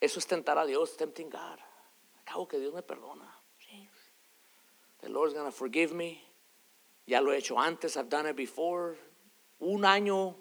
[0.00, 1.58] Eso es tentar a Dios, tempting God.
[2.20, 3.34] Acabo que Dios me perdona.
[5.00, 6.20] The Lord's gonna forgive me.
[7.06, 8.96] Ya lo he hecho antes, I've done it before.
[9.60, 10.34] Un año,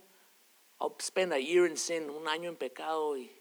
[0.80, 3.32] I'll spend a year in sin, un año en pecado y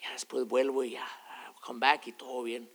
[0.00, 1.06] ya después vuelvo y ya,
[1.46, 2.68] I'll come back y todo bien.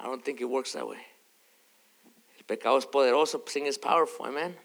[0.00, 1.04] I don't think it works that way.
[2.38, 4.56] El pecado es poderoso, sin is powerful, amen.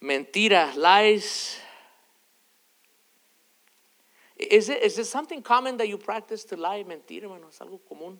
[0.00, 1.58] Mentira, lies.
[4.36, 6.82] Is it, is it something common that you practice to lie?
[6.82, 8.18] Mentir, hermano, es algo común.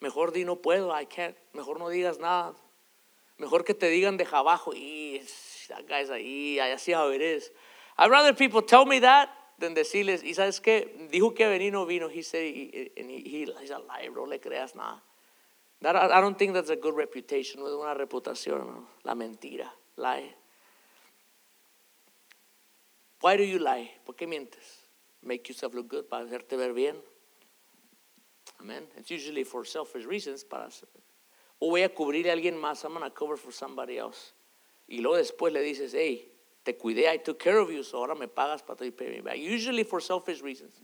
[0.00, 1.36] Mejor di no puedo, I can't.
[1.52, 2.54] Mejor no digas nada.
[3.38, 5.20] Mejor que te digan de abajo, y
[5.68, 7.50] that guy's ahí, I see how it is.
[7.98, 9.28] I'd rather people tell me that
[9.58, 12.44] than decirles, y sabes qué, dijo que venir no vino, he said,
[12.96, 15.00] and he, he- he's a liar, bro, le creas nada.
[15.84, 20.34] I don't think that's a good reputation, no es una reputación, la mentira, lie.
[23.20, 23.90] Why do you lie?
[24.04, 24.88] ¿Por qué mientes?
[25.22, 26.96] Make yourself look good para hacerte ver bien.
[28.60, 28.84] Amen.
[28.96, 30.42] It's usually for selfish reasons.
[30.44, 30.68] Para,
[31.60, 32.84] o voy a cubrir a alguien más.
[32.84, 34.32] I'm going to cover for somebody else.
[34.88, 36.31] Y luego después le dices, hey,
[36.62, 39.36] te cuidé, I took care of you, so ahora me pagas para pay me back.
[39.36, 40.80] Usually for selfish reasons.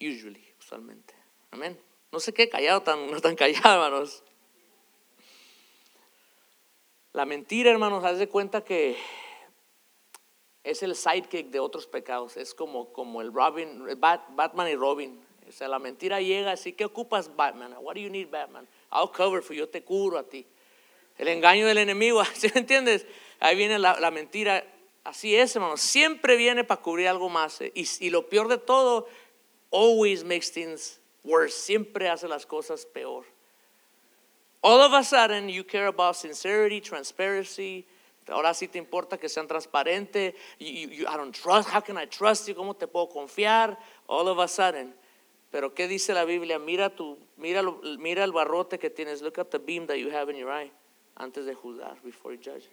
[0.00, 1.14] Usually, usualmente.
[1.50, 1.78] Amén.
[2.10, 4.22] No sé qué callado tan, no tan callado, hermanos.
[7.12, 8.96] La mentira, hermanos, haz de cuenta que
[10.64, 12.36] es el sidekick de otros pecados.
[12.36, 15.22] Es como, como el Robin, Batman y Robin.
[15.46, 17.74] O sea, la mentira llega así, ¿qué ocupas Batman?
[17.80, 18.66] What do you need Batman?
[18.90, 20.46] I'll cover for you, yo te curo a ti.
[21.18, 23.06] El engaño del enemigo, ¿sí me entiendes?
[23.40, 24.64] Ahí viene la, mentira.
[25.04, 25.80] Así es, hermanos.
[25.80, 27.60] Siempre viene para cubrir algo más.
[27.60, 27.72] ¿eh?
[27.74, 29.08] Y, lo peor de todo,
[29.72, 31.58] always makes things worse.
[31.58, 33.24] Siempre hace las cosas peor.
[34.60, 37.84] All of a sudden, you care about sincerity, transparency.
[38.28, 40.34] Ahora sí te importa que sean transparentes.
[40.60, 41.68] You, I don't trust.
[41.68, 42.54] How can I trust you?
[42.54, 43.76] ¿Cómo te puedo confiar?
[44.06, 44.94] All of a sudden.
[45.50, 46.60] Pero ¿qué dice la Biblia?
[46.60, 47.62] Mira, tu, mira,
[47.98, 49.20] mira el barrote que tienes.
[49.20, 50.70] Look at the beam that you have in your eye.
[51.22, 52.68] Antes de juzgar, before you judge.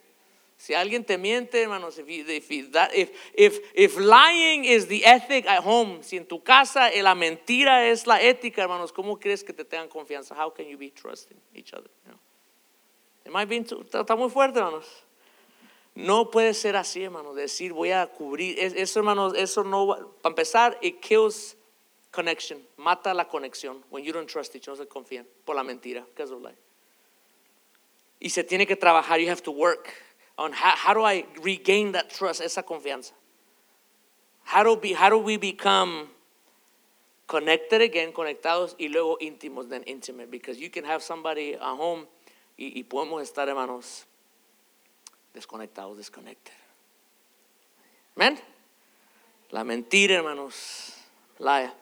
[0.56, 5.46] Si alguien te miente, hermanos, if, if, that, if, if, if, lying is the ethic
[5.46, 9.54] at home, si en tu casa la mentira es la ética, hermanos, ¿cómo crees que
[9.54, 10.34] te tengan confianza?
[10.36, 11.88] How can you be trusting each other?
[12.04, 12.18] You know?
[13.24, 14.84] It might be, está muy fuerte, hermanos.
[15.94, 18.58] No puede ser así, hermanos, decir voy a cubrir.
[18.58, 21.56] Eso, hermanos, eso no, para empezar, it kills
[22.10, 23.82] connection, mata la conexión.
[23.88, 26.56] When you don't trust each other, no se confían por la mentira, because of lie.
[28.20, 29.94] Y se tiene que trabajar, you have to work
[30.36, 33.12] on how, how do I regain that trust, esa confianza.
[34.44, 36.08] How do, be, how do we become
[37.26, 40.30] connected again, conectados y luego íntimos, then intimate?
[40.30, 42.06] Because you can have somebody at home
[42.58, 44.04] y, y podemos estar, hermanos,
[45.34, 46.52] desconectados, desconected.
[48.16, 48.38] Amén.
[49.50, 50.94] La mentira, hermanos.
[51.38, 51.74] La,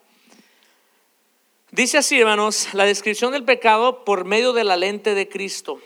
[1.72, 5.80] dice así, hermanos, la descripción del pecado por medio de la lente de Cristo.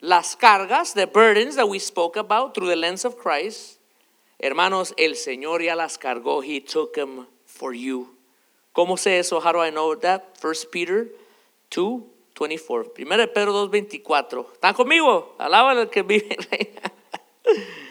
[0.00, 3.78] Las cargas, the burdens that we spoke about through the lens of Christ.
[4.38, 6.44] Hermanos, el Señor ya las cargó.
[6.44, 8.08] He took them for you.
[8.74, 9.40] ¿Cómo sé eso?
[9.40, 10.36] How do I know that?
[10.40, 11.08] 1 Peter
[11.70, 12.02] 2,
[12.34, 12.92] 24.
[12.92, 14.52] Primero Pedro 2, 24.
[14.52, 15.34] ¿Están conmigo?
[15.38, 16.36] Alaba al que vive.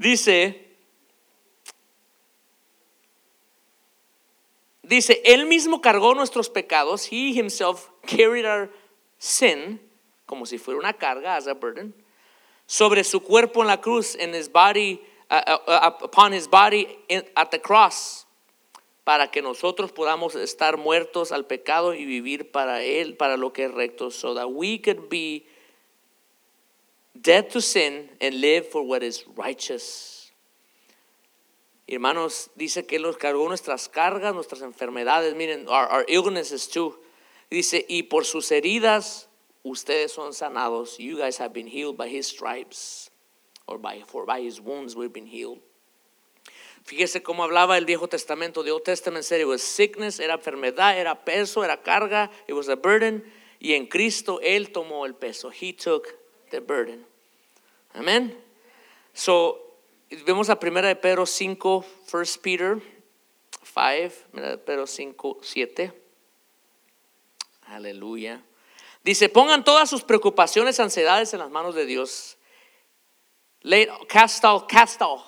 [0.00, 0.66] Dice,
[4.82, 7.04] dice, Él mismo cargó nuestros pecados.
[7.12, 8.70] He himself carried our
[9.20, 9.78] sin,
[10.24, 11.94] como si fuera una carga, as a burden,
[12.66, 15.00] sobre su cuerpo en la cruz, in his body,
[15.30, 16.88] uh, uh, upon his body
[17.36, 18.26] at the cross,
[19.04, 23.64] para que nosotros podamos estar muertos al pecado y vivir para Él, para lo que
[23.64, 25.44] es recto, so that we could be
[27.20, 30.32] dead to sin and live for what is righteous.
[31.86, 36.96] Hermanos, dice que Él nos cargó nuestras cargas, nuestras enfermedades, miren, our, our illnesses too.
[37.50, 39.28] Dice, y por sus heridas
[39.62, 40.98] ustedes son sanados.
[40.98, 43.10] You guys have been healed by his stripes.
[43.66, 45.60] Or by, for by his wounds we've been healed.
[46.84, 48.62] Fíjese cómo hablaba el Viejo Testamento.
[48.62, 52.30] The Old Testament said it was sickness, era enfermedad, era peso, era carga.
[52.48, 53.22] It was a burden.
[53.60, 55.50] Y en Cristo Él tomó el peso.
[55.50, 56.08] He took
[56.50, 57.04] the burden.
[57.94, 58.36] Amén.
[59.12, 59.58] So,
[60.24, 62.80] vemos a primera de Pedro 5, 1 Peter
[63.62, 65.92] 5, primera de Pedro 5, 7.
[67.70, 68.42] Aleluya.
[69.02, 72.36] Dice, pongan todas sus preocupaciones, ansiedades en las manos de Dios.
[74.08, 75.22] Cast all, cast all.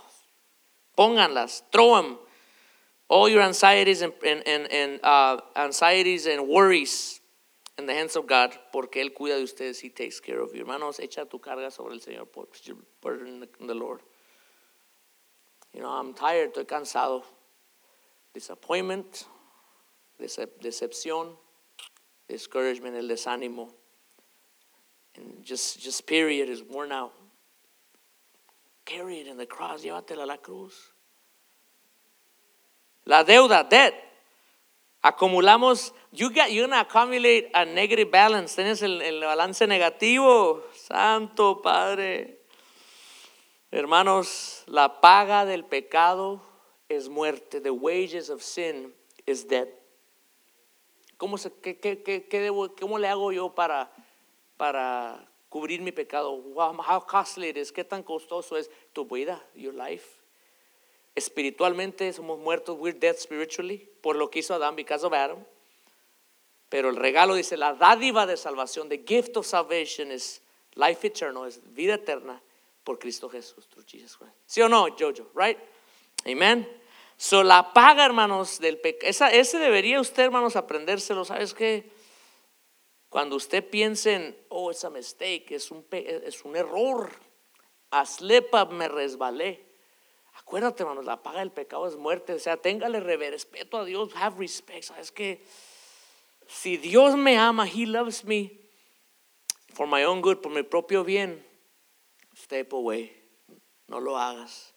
[0.97, 2.19] Pónganlas, throw them.
[3.09, 7.21] All your anxieties and, uh, anxieties and worries
[7.79, 9.81] in the hands of God, porque Él cuida de ustedes.
[9.81, 10.65] He takes care of you.
[10.65, 14.01] Hermanos, echa tu carga sobre el Señor, put your burden in the Lord.
[15.73, 17.23] You know, I'm tired, estoy cansado.
[18.35, 19.27] Disappointment,
[20.19, 21.37] decep decepción,
[22.29, 23.69] discouragement, el desánimo.
[25.17, 27.13] And just, just period is worn out.
[28.85, 30.75] Carry it in the cross, llévatela a la cruz.
[33.07, 33.95] La deuda, debt.
[35.05, 38.55] Acumulamos, you got, you're gonna accumulate a negative balance.
[38.55, 40.63] Tienes el, el balance negativo.
[40.75, 42.39] Santo Padre.
[43.73, 46.41] Hermanos, la paga del pecado
[46.89, 47.61] es muerte.
[47.61, 48.93] The wages of sin
[49.27, 49.69] is death.
[51.23, 53.93] ¿Cómo, se, qué, qué, qué, debo, ¿Cómo le hago yo para,
[54.57, 56.33] para cubrir mi pecado?
[56.33, 60.05] How costly it is, qué tan costoso es tu vida, your life.
[61.15, 65.47] Espiritualmente somos muertos, we're dead spiritually, por lo que hizo Adán, because of Adam.
[66.69, 70.43] Pero el regalo dice, la dádiva de salvación, the gift of salvation is
[70.75, 72.43] life eternal, es vida eterna
[72.83, 74.35] por Cristo Jesús, through Jesus Christ.
[74.45, 75.31] ¿Sí o no, Jojo?
[75.37, 75.59] Right?
[76.27, 76.67] Amen.
[77.25, 79.31] So, la paga, hermanos, del pecado.
[79.31, 81.25] Ese debería usted, hermanos, aprendérselo.
[81.25, 81.89] ¿Sabes qué?
[83.09, 87.13] Cuando usted piense en, oh, it's a mistake, es un, pe- es un error,
[87.93, 89.65] a slip up, me resbalé.
[90.35, 92.33] Acuérdate, hermanos, la paga del pecado es muerte.
[92.33, 94.83] O sea, téngale re- respeto a Dios, have respect.
[94.83, 95.45] ¿Sabes qué?
[96.49, 98.51] Si Dios me ama, He loves me
[99.75, 101.47] for my own good, por mi propio bien,
[102.35, 103.17] step away.
[103.87, 104.72] No lo hagas.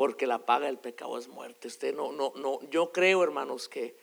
[0.00, 1.68] Porque la paga del pecado es muerte.
[1.68, 2.58] Usted no, no, no.
[2.70, 3.94] Yo creo, hermanos, que,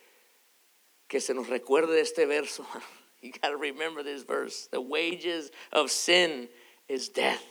[1.08, 2.64] que se nos recuerde este verso.
[3.20, 4.68] You got to remember this verse.
[4.70, 6.50] The wages of sin
[6.86, 7.42] is death.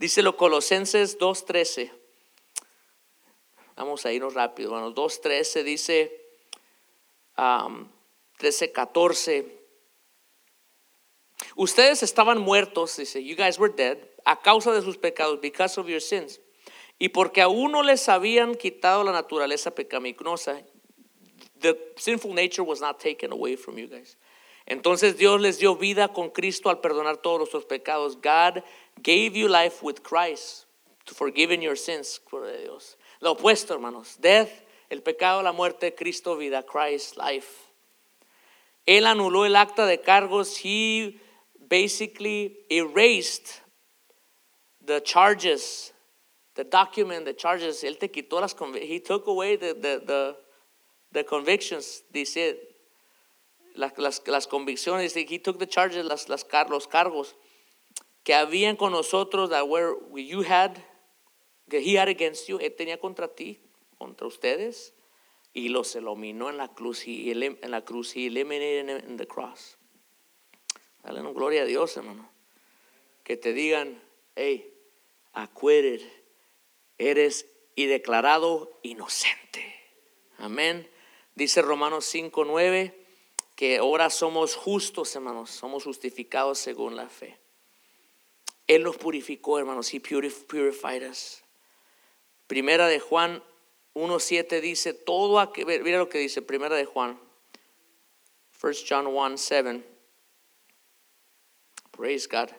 [0.00, 1.92] Dice lo Colosenses 2.13.
[3.76, 4.96] Vamos a irnos rápido, hermanos.
[4.96, 6.10] 2.13 dice,
[7.38, 7.88] um,
[8.40, 9.46] 13.14.
[11.54, 15.86] Ustedes estaban muertos, dice, you guys were dead, a causa de sus pecados, because of
[15.86, 16.40] your sins.
[16.98, 20.62] Y porque aún no les habían quitado la naturaleza pecaminosa,
[21.60, 24.16] the sinful nature was not taken away from you guys.
[24.66, 28.16] Entonces Dios les dio vida con Cristo al perdonar todos nuestros pecados.
[28.16, 28.62] God
[29.02, 30.66] gave you life with Christ
[31.06, 32.20] to forgiving your sins.
[32.32, 32.96] A Dios.
[33.20, 34.16] Lo opuesto, hermanos.
[34.20, 34.50] Death,
[34.90, 37.70] el pecado, la muerte, Cristo, vida, Christ, life.
[38.86, 40.58] Él anuló el acta de cargos.
[40.58, 41.18] He
[41.68, 43.60] basically erased
[44.84, 45.93] the charges,
[46.54, 47.82] the document, the charges.
[47.84, 50.36] Él te quitó las He took away the, the, the,
[51.12, 52.02] the convictions.
[52.12, 52.56] Dice,
[53.76, 55.14] las, las, las convicciones.
[55.14, 57.34] He took the charges, las, las, los cargos
[58.22, 60.82] que habían con nosotros that were you had,
[61.68, 62.58] que he had against you.
[62.58, 63.60] Él tenía contra ti,
[63.98, 64.92] contra ustedes.
[65.52, 67.06] Y los eliminó en la cruz.
[67.06, 68.16] He en la cruz.
[68.16, 69.76] He eliminated them in the cross.
[71.04, 72.28] Dale gloria a Dios, hermano.
[73.22, 74.00] Que te digan,
[74.34, 74.72] hey,
[75.32, 76.00] acquitted,
[76.98, 79.74] eres y declarado inocente.
[80.38, 80.88] Amén.
[81.34, 83.06] Dice Romanos 5, 9,
[83.56, 87.38] que ahora somos justos, hermanos, somos justificados según la fe.
[88.66, 91.42] Él nos purificó, hermanos, He purif- purified us.
[92.46, 93.42] Primera de Juan
[93.94, 97.20] 1.7 dice, todo aquel, mira lo que dice, primera de Juan,
[98.62, 99.84] 1 John 1, 7.
[101.90, 102.50] Praise God.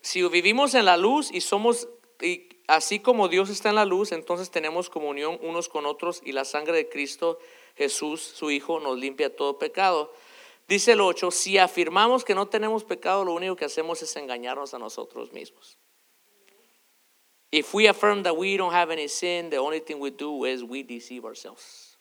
[0.00, 1.88] Si vivimos en la luz y somos,
[2.20, 6.32] y así como Dios está en la luz, entonces tenemos comunión unos con otros y
[6.32, 7.38] la sangre de Cristo
[7.76, 10.12] Jesús, su Hijo, nos limpia todo pecado.
[10.66, 14.74] Dice el 8, si afirmamos que no tenemos pecado, lo único que hacemos es engañarnos
[14.74, 15.78] a nosotros mismos.
[17.52, 20.64] If we affirm that we don't have any sin, the only thing we do is
[20.64, 21.96] we deceive ourselves.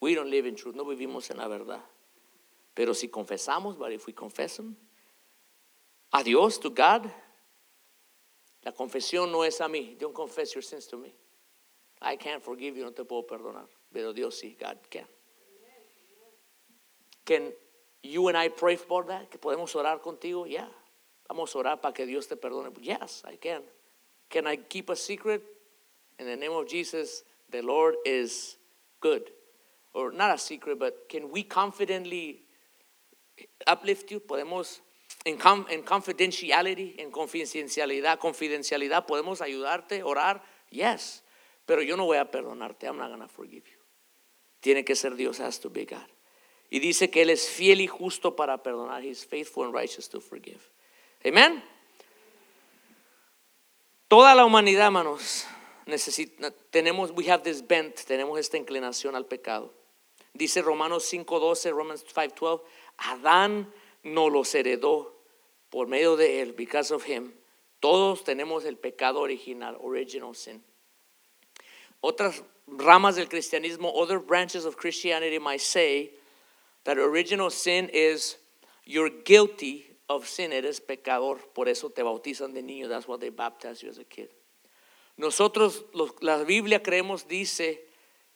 [0.00, 1.82] We don't live in truth, no vivimos en la verdad.
[2.74, 4.76] Pero si confesamos, but if we confess Him,
[6.12, 7.10] a Dios, to God,
[8.64, 9.96] la confesión no es a mí.
[9.98, 11.14] Don't confess your sins to me.
[12.00, 13.66] I can't forgive you, no te puedo perdonar.
[13.92, 15.06] Pero Dios sí, God can.
[17.24, 17.52] Can
[18.02, 19.30] you and I pray for that?
[19.30, 20.46] Que podemos orar contigo?
[20.46, 20.68] Yeah.
[21.28, 22.70] Vamos a orar para que Dios te perdone.
[22.82, 23.62] Yes, I can.
[24.28, 25.42] Can I keep a secret?
[26.18, 28.56] In the name of Jesus, the Lord is
[29.00, 29.30] good.
[29.94, 32.42] Or not a secret, but can we confidently
[33.66, 34.20] uplift you?
[34.20, 34.80] Podemos,
[35.24, 40.42] en, confidentiality, en confidencialidad, confidencialidad, podemos ayudarte, orar.
[40.70, 41.24] Yes.
[41.64, 42.86] Pero yo no voy a perdonarte.
[42.86, 43.80] I'm not to forgive you.
[44.60, 46.06] Tiene que ser Dios, has to be God.
[46.70, 49.02] Y dice que Él es fiel y justo para perdonar.
[49.02, 50.60] He's faithful and righteous to forgive.
[51.24, 51.62] Amen.
[54.08, 55.46] Toda la humanidad, hermanos,
[55.86, 59.72] necesita, tenemos, we have this bent, tenemos esta inclinación al pecado.
[60.34, 62.62] Dice Romanos 5:12, Romans 5:12,
[62.98, 63.72] Adán
[64.02, 65.13] no los heredó
[65.74, 67.32] por medio de él, because of him.
[67.80, 70.62] Todos tenemos el pecado original, original sin.
[72.00, 76.12] Otras ramas del cristianismo, other branches of Christianity might say
[76.84, 78.36] that original sin is
[78.84, 83.30] you're guilty of sin, eres pecador, por eso te bautizan de niño, that's why they
[83.30, 84.28] baptize you as a kid.
[85.18, 87.80] Nosotros, los- la Biblia creemos, dice,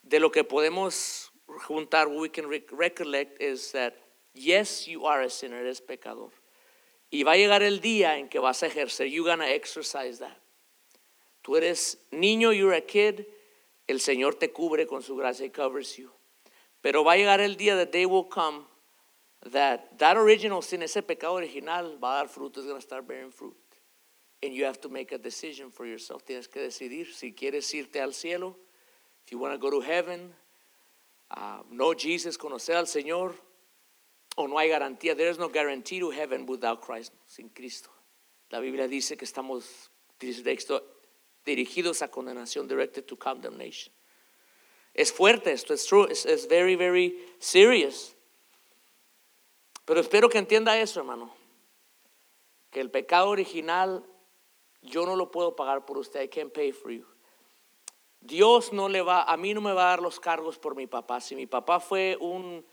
[0.02, 1.30] de lo que podemos
[1.68, 3.94] juntar, we can re- recollect is that,
[4.34, 6.30] yes, you are a sinner, eres pecador.
[7.10, 10.36] Y va a llegar el día en que vas a ejercer, you're gonna exercise that.
[11.42, 13.24] Tú eres niño, you're a kid,
[13.86, 16.10] el Señor te cubre con su gracia, He covers you.
[16.82, 18.66] Pero va a llegar el día, the day will come,
[19.50, 23.30] that that original sin, ese pecado original, va a dar fruto, going to start bearing
[23.30, 23.56] fruit.
[24.42, 26.24] And you have to make a decision for yourself.
[26.24, 28.56] Tienes que decidir si quieres irte al cielo,
[29.24, 30.32] if you want to go to heaven,
[31.30, 33.34] uh, know Jesus, conocer al Señor,
[34.38, 35.16] o no hay garantía.
[35.16, 37.90] There is no guarantee to heaven without Christ, sin Cristo.
[38.50, 39.90] La Biblia dice que estamos
[41.44, 43.92] dirigidos a condenación, directed to condemnation.
[44.94, 48.14] Es fuerte esto, es true, es very, very serious.
[49.84, 51.34] Pero espero que entienda eso, hermano.
[52.70, 54.04] Que el pecado original
[54.82, 56.22] yo no lo puedo pagar por usted.
[56.22, 57.06] I can't pay for you.
[58.20, 60.86] Dios no le va, a mí no me va a dar los cargos por mi
[60.86, 61.20] papá.
[61.20, 62.64] Si mi papá fue un,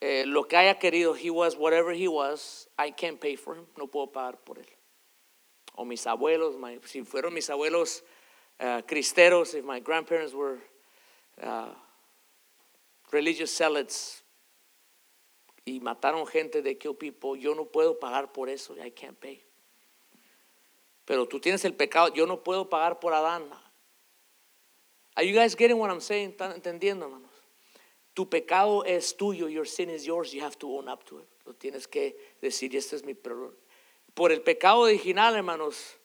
[0.00, 3.66] eh, lo que haya querido, he was whatever he was, I can't pay for him.
[3.76, 4.66] No puedo pagar por él.
[5.74, 8.02] O mis abuelos, my- si fueron mis abuelos
[8.60, 10.58] uh, cristeros, if my grandparents were
[11.42, 11.74] uh,
[13.12, 14.22] religious zealots
[15.66, 18.74] y mataron gente de kill people, yo no puedo pagar por eso.
[18.82, 19.42] I can't pay.
[21.04, 23.44] Pero tú tienes el pecado, yo no puedo pagar por Adán.
[25.14, 26.32] Are you guys getting what I'm saying?
[26.32, 27.35] ¿Están entendiendo, hermanos?
[28.16, 31.28] Tu pecado es tuyo, your sin is yours, you have to own up to it.
[31.44, 33.54] Lo tienes que decir, este es mi perdón.
[34.14, 35.98] Por el pecado original, hermanos,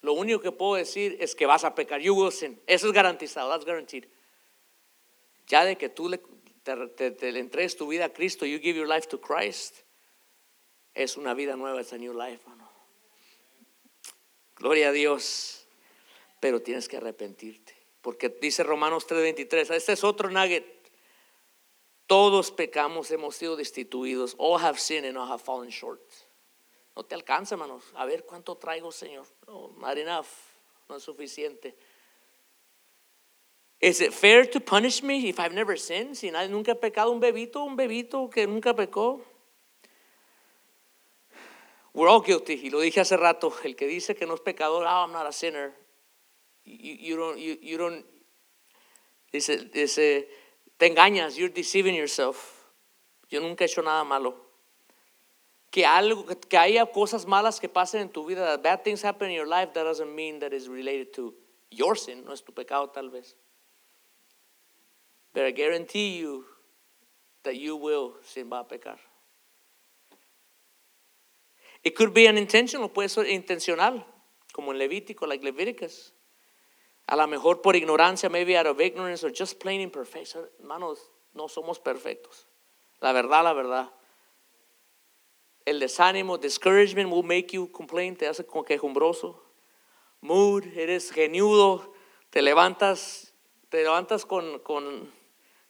[0.00, 2.00] lo único que puedo decir es que vas a pecar.
[2.00, 2.58] You will sin.
[2.66, 4.06] Eso es garantizado, that's guaranteed.
[5.46, 8.88] Ya de que tú le, te le entregues tu vida a Cristo, you give your
[8.88, 9.82] life to Christ,
[10.94, 12.70] es una vida nueva, es a new life, hermano.
[14.54, 15.66] Gloria a Dios.
[16.40, 17.74] Pero tienes que arrepentirte.
[18.00, 20.75] Porque dice Romanos 3:23, este es otro nugget.
[22.06, 24.34] Todos pecamos, hemos sido destituidos.
[24.38, 26.00] All have sinned and all have fallen short.
[26.96, 27.82] No te alcanza, hermanos.
[27.94, 29.26] A ver cuánto traigo, Señor.
[29.46, 30.28] No, not enough.
[30.88, 31.74] No es suficiente.
[33.80, 36.16] Is it fair to punish me if I've never sinned?
[36.16, 39.20] Si nadie, nunca he pecado, un bebito, un bebito que nunca pecó.
[41.92, 42.60] We're all guilty.
[42.62, 43.52] Y lo dije hace rato.
[43.64, 45.74] El que dice que no es pecador, oh, I'm not a sinner.
[46.64, 48.04] You, you don't, you, you don't,
[49.32, 50.28] dice, dice,
[50.78, 52.72] te engañas, you're deceiving yourself.
[53.28, 54.34] Yo nunca he hecho nada malo.
[55.70, 59.30] Que, algo, que haya cosas malas que pasen en tu vida, that bad things happen
[59.30, 61.34] in your life, that doesn't mean that is related to
[61.70, 63.34] your sin, no es tu pecado tal vez.
[65.34, 66.44] But I guarantee you
[67.42, 68.96] that you will sin va a pecar.
[71.82, 74.04] It could be unintentional, puede ser intencional,
[74.52, 76.12] como en Levítico, like Leviticus.
[77.06, 80.44] A lo mejor por ignorancia, maybe out of ignorance or just plain imperfection.
[80.58, 82.46] Hermanos, no somos perfectos.
[83.00, 83.90] La verdad, la verdad.
[85.64, 89.42] El desánimo, discouragement will make you complain, te hace como quejumbroso.
[90.20, 91.92] Mood, eres geniudo,
[92.30, 93.34] te levantas,
[93.68, 95.12] te levantas con, con,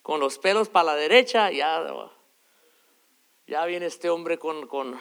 [0.03, 2.11] con los pelos para la derecha, ya,
[3.47, 4.99] ya viene este hombre con, con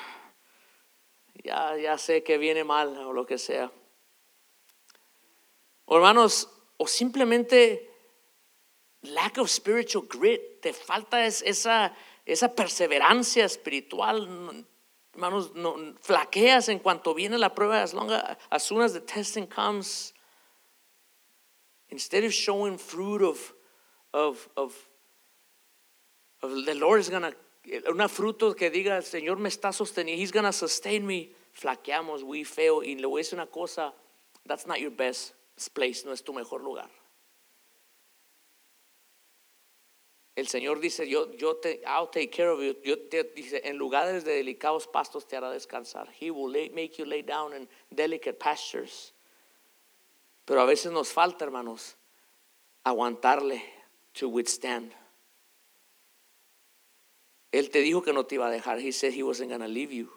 [1.43, 3.71] ya, ya sé que viene mal o lo que sea.
[5.88, 7.89] Hermanos, o simplemente
[9.03, 14.27] lack of spiritual grit, te falta es- esa, esa perseverancia espiritual.
[14.27, 14.65] No-
[15.13, 19.47] Hermanos, no, flaqueas en cuanto viene la prueba, as, long as soon as the testing
[19.47, 20.13] comes.
[21.89, 23.53] Instead of showing fruit of,
[24.13, 24.73] of, of,
[26.41, 27.31] of the Lord is gonna,
[27.88, 31.29] una fruto que diga, el Señor me está sosteniendo, He's gonna sustain me.
[31.53, 32.81] Flaqueamos, we fail.
[32.83, 33.93] Y le voy a decir una cosa,
[34.45, 35.33] that's not your best
[35.74, 36.89] place, no es tu mejor lugar.
[40.36, 42.76] El Señor dice, yo, yo te, I'll take care of you.
[42.84, 46.10] Yo te, dice, en lugares de delicados pastos te hará descansar.
[46.20, 49.14] He will make you lay down in delicate pastures.
[50.43, 51.95] Pero a veces nos falta, hermanos,
[52.84, 53.64] aguantarle
[54.14, 54.93] to withstand.
[57.53, 58.80] Él te dijo que no te iba a dejar.
[58.80, 60.10] He said he wasn't going to leave you.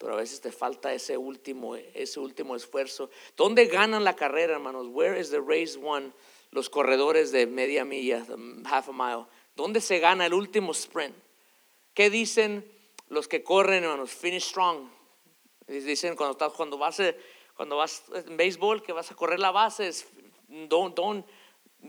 [0.00, 3.10] Pero a veces te falta ese último, ese último esfuerzo.
[3.36, 4.86] ¿Dónde ganan la carrera, hermanos?
[4.88, 6.14] Where is the race won?
[6.52, 8.24] Los corredores de media milla,
[8.64, 9.26] half a mile.
[9.54, 11.14] ¿Dónde se gana el último sprint?
[11.92, 12.64] ¿Qué dicen
[13.10, 14.10] los que corren, hermanos?
[14.10, 14.88] Finish strong.
[15.66, 17.02] Dicen cuando, estás, cuando, vas,
[17.54, 20.06] cuando vas en béisbol que vas a correr la base, es,
[20.48, 21.26] don't, don't,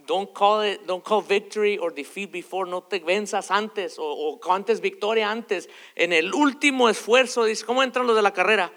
[0.08, 4.40] don't, call it, don't call victory or defeat before, no te venzas antes o, o
[4.40, 5.68] cantes victoria antes.
[5.96, 8.72] En el último esfuerzo, dice, ¿cómo entran los de la carrera?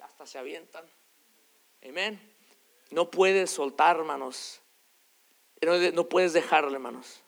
[0.00, 0.84] Hasta se avientan.
[1.88, 2.20] Amén.
[2.90, 4.60] No puedes soltar, hermanos.
[5.94, 7.20] No, puedes dejarlo, hermanos.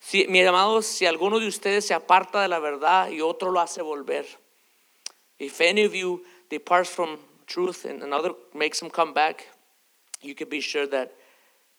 [0.00, 3.60] Si, mis amados, si alguno de ustedes se aparta de la verdad y otro lo
[3.60, 4.26] hace volver.
[5.38, 9.46] If any of you departs from truth and another makes him come back,
[10.20, 11.12] you can be sure that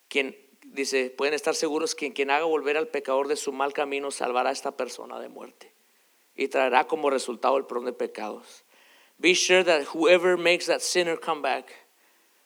[0.08, 4.12] quien dice, pueden estar seguros que quien haga volver al pecador de su mal camino
[4.12, 5.74] salvará a esta persona de muerte
[6.36, 8.64] y traerá como resultado el perdón de pecados.
[9.18, 11.72] Be sure that whoever makes that sinner come back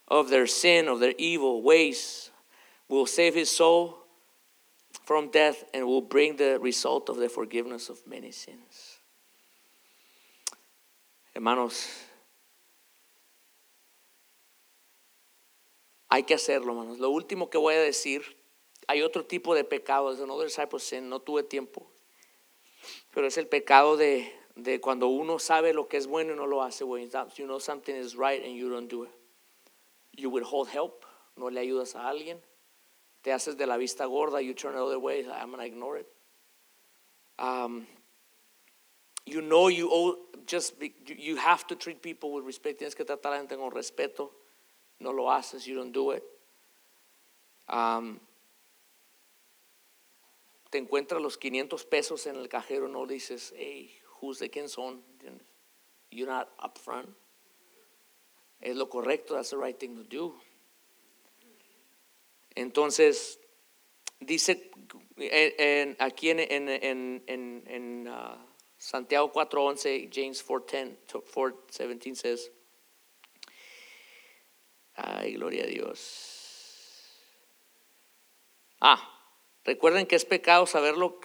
[0.08, 2.32] of their sin, of their evil ways,
[2.88, 4.06] will save his soul
[5.06, 9.00] from death and will bring the result of the forgiveness of many sins.
[11.34, 11.88] Hermanos,
[16.10, 17.00] Hay que hacerlo, hermanos.
[17.00, 18.24] Lo último que voy a decir,
[18.88, 21.88] hay otro tipo de pecado, es another type of sin, no tuve tiempo.
[23.14, 26.48] Pero es el pecado de, de cuando uno sabe lo que es bueno y no
[26.48, 26.84] lo hace.
[26.84, 29.12] You know something is right and you don't do it.
[30.16, 31.06] You withhold help,
[31.36, 32.42] no le ayudas a alguien.
[33.22, 35.98] Te haces de la vista gorda, you turn the other way, I'm going to ignore
[35.98, 36.08] it.
[37.38, 37.86] Um,
[39.26, 40.16] you know you owe,
[40.48, 42.80] just be, you have to treat people with respect.
[42.80, 44.32] Tienes que tratar a la gente con respeto.
[45.00, 46.24] No lo haces, you don't do it.
[47.68, 48.20] Um,
[50.72, 53.92] te encuentras los 500 pesos en el cajero, no dices, hey,
[54.22, 55.02] who's de quién son?
[56.12, 57.10] You're not upfront.
[58.62, 60.34] Es lo correcto, that's the right thing to do.
[62.56, 63.40] Entonces,
[64.20, 64.70] dice
[65.18, 68.38] en- aquí en, uh,
[68.78, 72.52] Santiago 4.11, James 4.10, to- 4.17 says,
[75.00, 76.40] ay, gloria a Dios.
[78.82, 79.00] Ah,
[79.66, 81.20] recuerden que es pecado saber lo,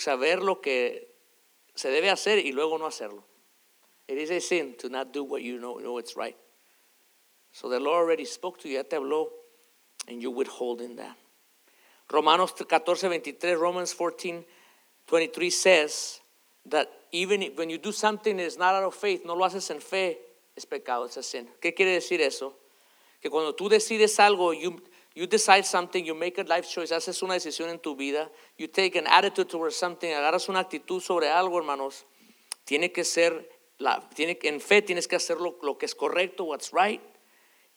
[0.61, 1.09] que
[1.75, 3.25] se debe hacer y luego no hacerlo.
[4.07, 6.37] It is a sin to not do what you know, know it's right.
[7.53, 9.29] So the Lord already spoke to you, ya te habló,
[10.09, 11.17] and you're withholding that.
[12.13, 14.45] Romanos 14, 23, Romans 14,
[15.07, 16.21] 23 says
[16.67, 19.71] that even when you do something that is not out of faith, no lo haces
[19.71, 20.19] en fe,
[20.57, 21.49] es pecado, es sin.
[21.61, 22.55] ¿Qué quiere decir eso?
[23.25, 24.77] Que cuando tú decides algo, you,
[25.15, 28.69] you decide something, you make a life choice, haces una decisión en tu vida, you
[28.69, 32.05] take an attitude towards something, agarras una actitud sobre algo, hermanos,
[32.67, 33.49] tiene que ser,
[33.79, 37.01] la, tiene, en fe tienes que hacer lo, lo que es correcto, what's right,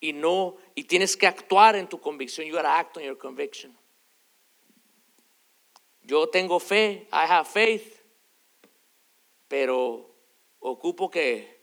[0.01, 3.73] y no, y tienes que actuar en tu convicción, you gotta act on your conviction.
[6.01, 8.01] Yo tengo fe, I have faith,
[9.47, 10.13] pero
[10.59, 11.56] ocupo que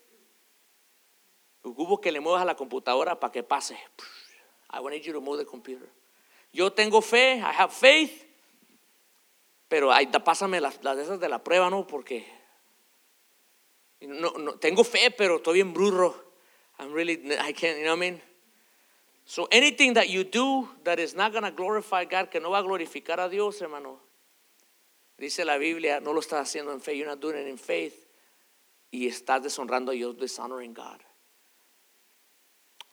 [1.64, 3.76] ocupo que le muevas a la computadora para que pase.
[4.70, 5.88] I want you to move the computer.
[6.52, 8.26] Yo tengo fe, I have faith,
[9.68, 11.86] pero ahí, pásame las, las de esas de la prueba, ¿no?
[11.86, 12.24] Porque
[14.00, 16.14] no, no, tengo fe, pero estoy bien brujo.
[16.78, 18.22] I'm really, I can't, you know what I mean?
[19.26, 22.58] So anything that you do that is not going to glorify God, que no va
[22.58, 23.98] a glorificar a Dios, hermano,
[25.16, 28.08] Dice la Biblia, no lo estás haciendo en fe, you're not doing it in faith.
[28.90, 31.00] Y estás deshonrando a Dios, dishonoring God.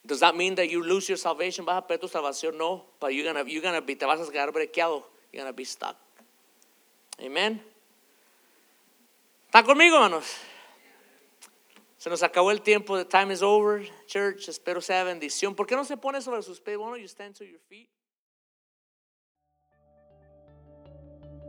[0.05, 1.65] Does that mean that you lose your salvation?
[1.65, 2.57] ¿Vas a perder tu salvación?
[2.57, 5.03] No, but you're gonna, you're gonna be, te vas a quedar brequeado.
[5.31, 5.95] You're gonna be stuck.
[7.23, 7.61] Amen.
[9.47, 10.37] ¿Están conmigo, hermanos?
[11.97, 12.97] Se nos acabó el tiempo.
[12.97, 14.49] The time is over, church.
[14.49, 15.55] Espero sea bendición.
[15.55, 16.77] ¿Por qué no se pone sobre sus pies?
[16.77, 17.87] Why you stand to your feet?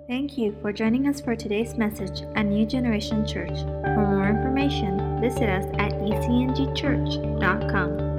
[0.08, 3.64] Thank you for joining us for today's message at New Generation Church.
[3.94, 8.11] For more information, visit us at ecngchurch.com.